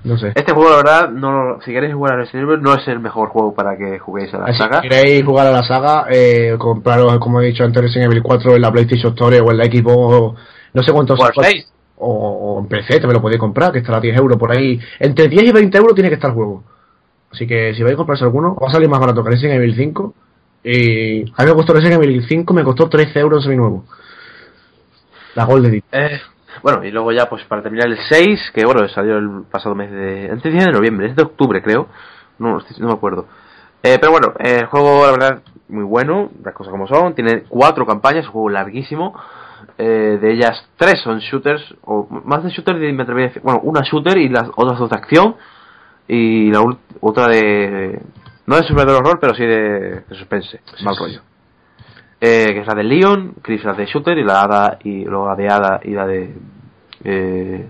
[0.04, 0.32] No sé.
[0.34, 3.30] Este juego, la verdad, no, si queréis jugar a Resident Evil, no es el mejor
[3.30, 4.82] juego para que juguéis a la Si saga.
[4.82, 8.62] queréis jugar a la saga, eh, compraros, como he dicho antes, Resident Evil 4 en
[8.64, 10.40] la PlayStation Store o en la Xbox,
[10.74, 11.20] no sé cuántos.
[11.20, 11.68] O al 6.
[12.02, 14.80] O, en PC también lo podéis comprar, que estará a 10 euros por ahí.
[15.00, 16.64] Entre 10 y 20 euros tiene que estar el juego.
[17.32, 19.76] Así que si vais a comprarse alguno, va a salir más barato que Resident Evil
[19.76, 20.14] 5.
[20.64, 23.86] Y a mí me costó Resident Evil 5, me costó 13 euros semi-nuevo.
[25.36, 25.90] La Gold Edition.
[25.92, 26.20] Eh,
[26.62, 29.92] bueno, y luego ya, pues para terminar el 6, que bueno, salió el pasado mes
[29.92, 30.30] de.
[30.32, 31.88] Antes de noviembre, es de octubre, creo.
[32.38, 33.28] No, no me acuerdo.
[33.84, 37.16] Eh, pero bueno, eh, el juego, la verdad, muy bueno, las cosas como son.
[37.16, 39.16] Tiene cuatro campañas, un juego larguísimo.
[39.78, 43.42] Eh, de ellas, tres son shooters, o más de shooters, me atrevería a decir.
[43.44, 45.36] Bueno, una shooter y las otras dos de acción.
[46.08, 46.64] Y la
[47.00, 48.02] otra de.
[48.46, 51.22] No de survival horror, pero sí de, de suspense, mal rollo.
[52.24, 55.28] Eh, que es la de Leon, Chris la de Shooter y la Ada y luego
[55.28, 56.36] la de Ada y la de
[57.04, 57.68] eh,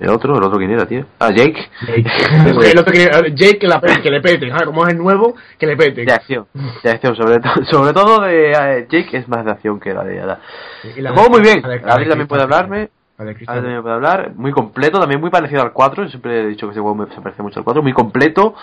[0.00, 1.04] el otro, el otro quién era, tío.
[1.18, 1.68] Ah, Jake.
[1.86, 5.66] el otro que, Jake que, la, que le pete, ah, como es el nuevo, que
[5.66, 6.04] le pete.
[6.04, 6.46] de acción,
[6.82, 10.02] de acción, sobre, to- sobre todo de eh, Jake es más de acción que la
[10.04, 10.40] de Ada.
[10.82, 12.88] Juego muy bien, de- de Adri también puede hablarme,
[13.18, 13.62] de Christopher.
[13.62, 16.70] también puede hablar, muy completo, también muy parecido al 4, yo siempre he dicho que
[16.72, 18.54] este juego me- se parece mucho al 4, muy completo,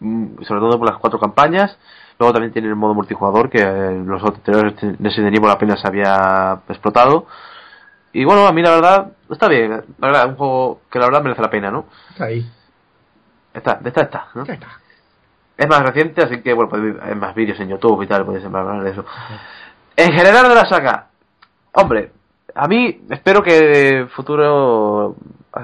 [0.00, 1.76] mm, sobre todo por las cuatro campañas.
[2.18, 7.26] Luego también tiene el modo multijugador que eh, los anteriores Resident Evil apenas había explotado.
[8.12, 11.22] Y bueno, a mí la verdad está bien, la verdad, un juego que la verdad
[11.22, 11.86] merece la pena, ¿no?
[12.10, 12.50] Está ahí.
[13.52, 14.44] Está, de esta está, ¿no?
[14.44, 14.66] Ya está.
[15.56, 18.44] Es más reciente, así que bueno, podéis ver- más vídeos en YouTube y tal, podéis
[18.44, 19.04] hablar de eso.
[19.96, 21.06] En general de la saga,
[21.72, 22.10] hombre,
[22.54, 25.14] a mí espero que en futuro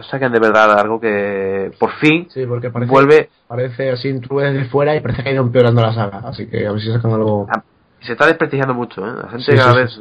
[0.09, 4.66] saquen de verdad algo que por fin Sí, porque parece, vuelve parece así, tú desde
[4.66, 6.23] fuera y parece que ha ido empeorando la saga.
[6.29, 7.49] Así que a ver si sacan algo.
[7.51, 7.62] Ah,
[8.01, 9.12] se está desprestigiando mucho, ¿eh?
[9.25, 10.01] La gente Sí, cada sí, vez,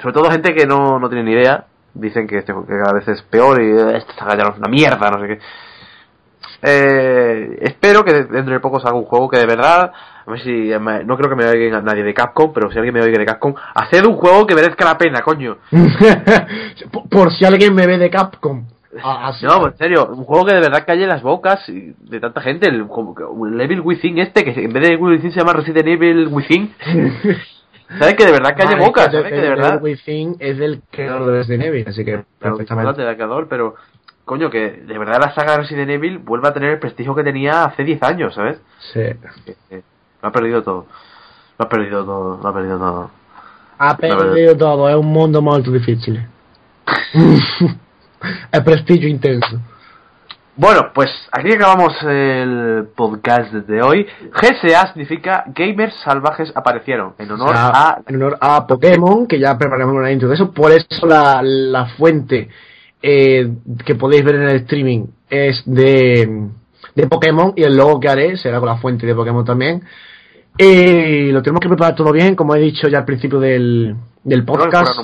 [0.00, 3.06] sobre todo gente que no, no tiene ni idea, dicen que, este, que cada vez
[3.08, 5.38] es peor y eh, esta saga ya es una mierda, no sé qué.
[6.62, 9.92] Eh, espero que dentro de poco salga un juego que de verdad,
[10.26, 12.94] a ver si, me- no creo que me oiga nadie de Capcom, pero si alguien
[12.94, 15.56] me oiga de Capcom, haced un juego que merezca la pena, coño.
[16.92, 18.64] por, por si alguien me ve de Capcom.
[19.02, 19.46] Ah, así.
[19.46, 22.88] No, en serio, un juego que de verdad calle las bocas de tanta gente, el,
[22.88, 23.14] como
[23.46, 26.74] el Evil Within este, que en vez de Evil Within se llama Resident Evil Within.
[27.98, 29.06] ¿Sabes que de verdad calle Ah, es bocas?
[29.06, 29.82] que ¿Sabes que de de- verdad?
[29.82, 33.02] Within es del creador de Resident Evil, así que perfectamente.
[33.02, 33.74] de creador, pero
[34.24, 37.64] coño, que de verdad la saga Resident Evil vuelve a tener el prestigio que tenía
[37.64, 38.60] hace 10 años, ¿sabes?
[38.92, 39.00] Sí.
[40.22, 40.86] Lo ha perdido todo.
[41.58, 43.10] Lo ha perdido todo, lo ha perdido todo.
[43.78, 46.26] Ha perdido todo, es un mundo molto difficile.
[48.52, 49.58] el prestigio intenso.
[50.56, 54.06] Bueno, pues aquí acabamos el podcast de hoy.
[54.32, 59.38] GSA significa Gamers Salvajes Aparecieron, en honor O sea, a en honor a Pokémon, que
[59.38, 60.52] ya preparamos una intro de eso.
[60.52, 62.48] Por eso la, la fuente
[63.02, 63.50] eh,
[63.84, 66.48] que podéis ver en el streaming es de,
[66.94, 69.82] de Pokémon y el logo que haré será con la fuente de Pokémon también.
[70.58, 74.44] Y lo tenemos que preparar todo bien, como he dicho ya al principio del, del
[74.44, 74.98] podcast.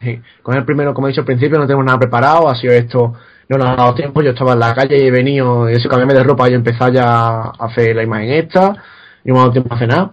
[0.00, 2.72] Sí, con el primero, como he dicho al principio, no tenemos nada preparado, ha sido
[2.72, 3.14] esto,
[3.48, 5.88] no nos ha dado tiempo, yo estaba en la calle y he venido, y eso
[5.88, 8.74] cambiarme de ropa y he empezado ya a hacer la imagen esta,
[9.24, 10.12] y no me ha dado tiempo a hacer nada.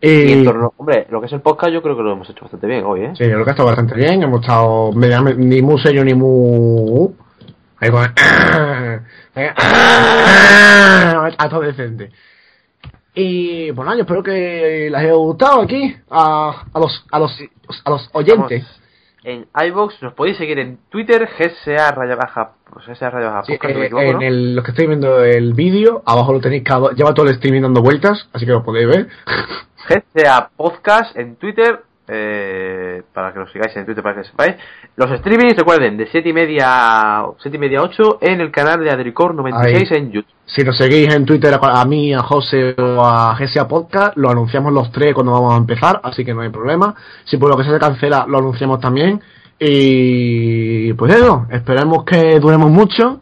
[0.00, 2.42] Y en torno, hombre, lo que es el podcast yo creo que lo hemos hecho
[2.42, 3.12] bastante bien hoy, ¿eh?
[3.16, 7.14] sí, yo creo que ha estado bastante bien, hemos estado ni muy serio ni muy...
[7.80, 8.12] Ahí con ha
[11.30, 12.10] estado decente.
[13.14, 17.32] Y bueno, yo espero que les haya gustado aquí a, a los a los
[17.84, 18.64] a los oyentes.
[19.24, 23.52] En iBox nos podéis seguir en Twitter, GSA raya baja, pues GSA raya baja Sí,
[23.52, 24.20] podcast, no me eh, equivoco, en ¿no?
[24.20, 27.62] el, los que estáis viendo el vídeo, abajo lo tenéis, cada, lleva todo el streaming
[27.62, 29.08] dando vueltas, así que lo podéis ver.
[29.88, 34.56] GCA Podcast en Twitter, eh, para que lo sigáis en Twitter, para que sepáis.
[34.96, 38.84] Los streamings, recuerden, de 7 y media, 7 y media a 8 en el canal
[38.84, 39.98] de Adricor 96 Ahí.
[39.98, 40.32] en YouTube.
[40.46, 44.30] Si nos seguís en Twitter a, a mí, a José o a GSA Podcast, lo
[44.30, 46.94] anunciamos los tres cuando vamos a empezar, así que no hay problema.
[47.24, 49.22] Si por lo que se cancela, lo anunciamos también.
[49.58, 53.20] Y pues eso, esperemos que duremos mucho.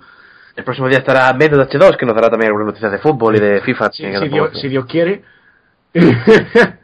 [0.57, 3.37] El próximo día estará Menos de H2, que nos dará también algunas noticias de fútbol
[3.37, 3.91] y de FIFA.
[4.28, 5.22] Dios, si Dios quiere.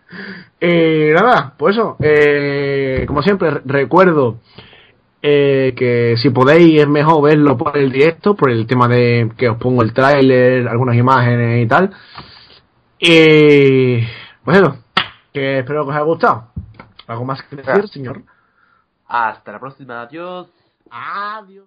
[0.60, 1.96] y nada, pues eso.
[2.00, 4.38] eh, como siempre, re- recuerdo
[5.22, 9.48] eh, que si podéis es mejor verlo por el directo, por el tema de que
[9.48, 11.90] os pongo el tráiler, algunas imágenes y tal.
[12.98, 14.00] Y
[14.44, 14.76] pues eso,
[15.32, 16.48] que espero que os haya gustado.
[17.06, 18.22] ¿Algo más que decir, señor?
[19.06, 20.48] Hasta la próxima, adiós.
[20.90, 21.66] Adiós.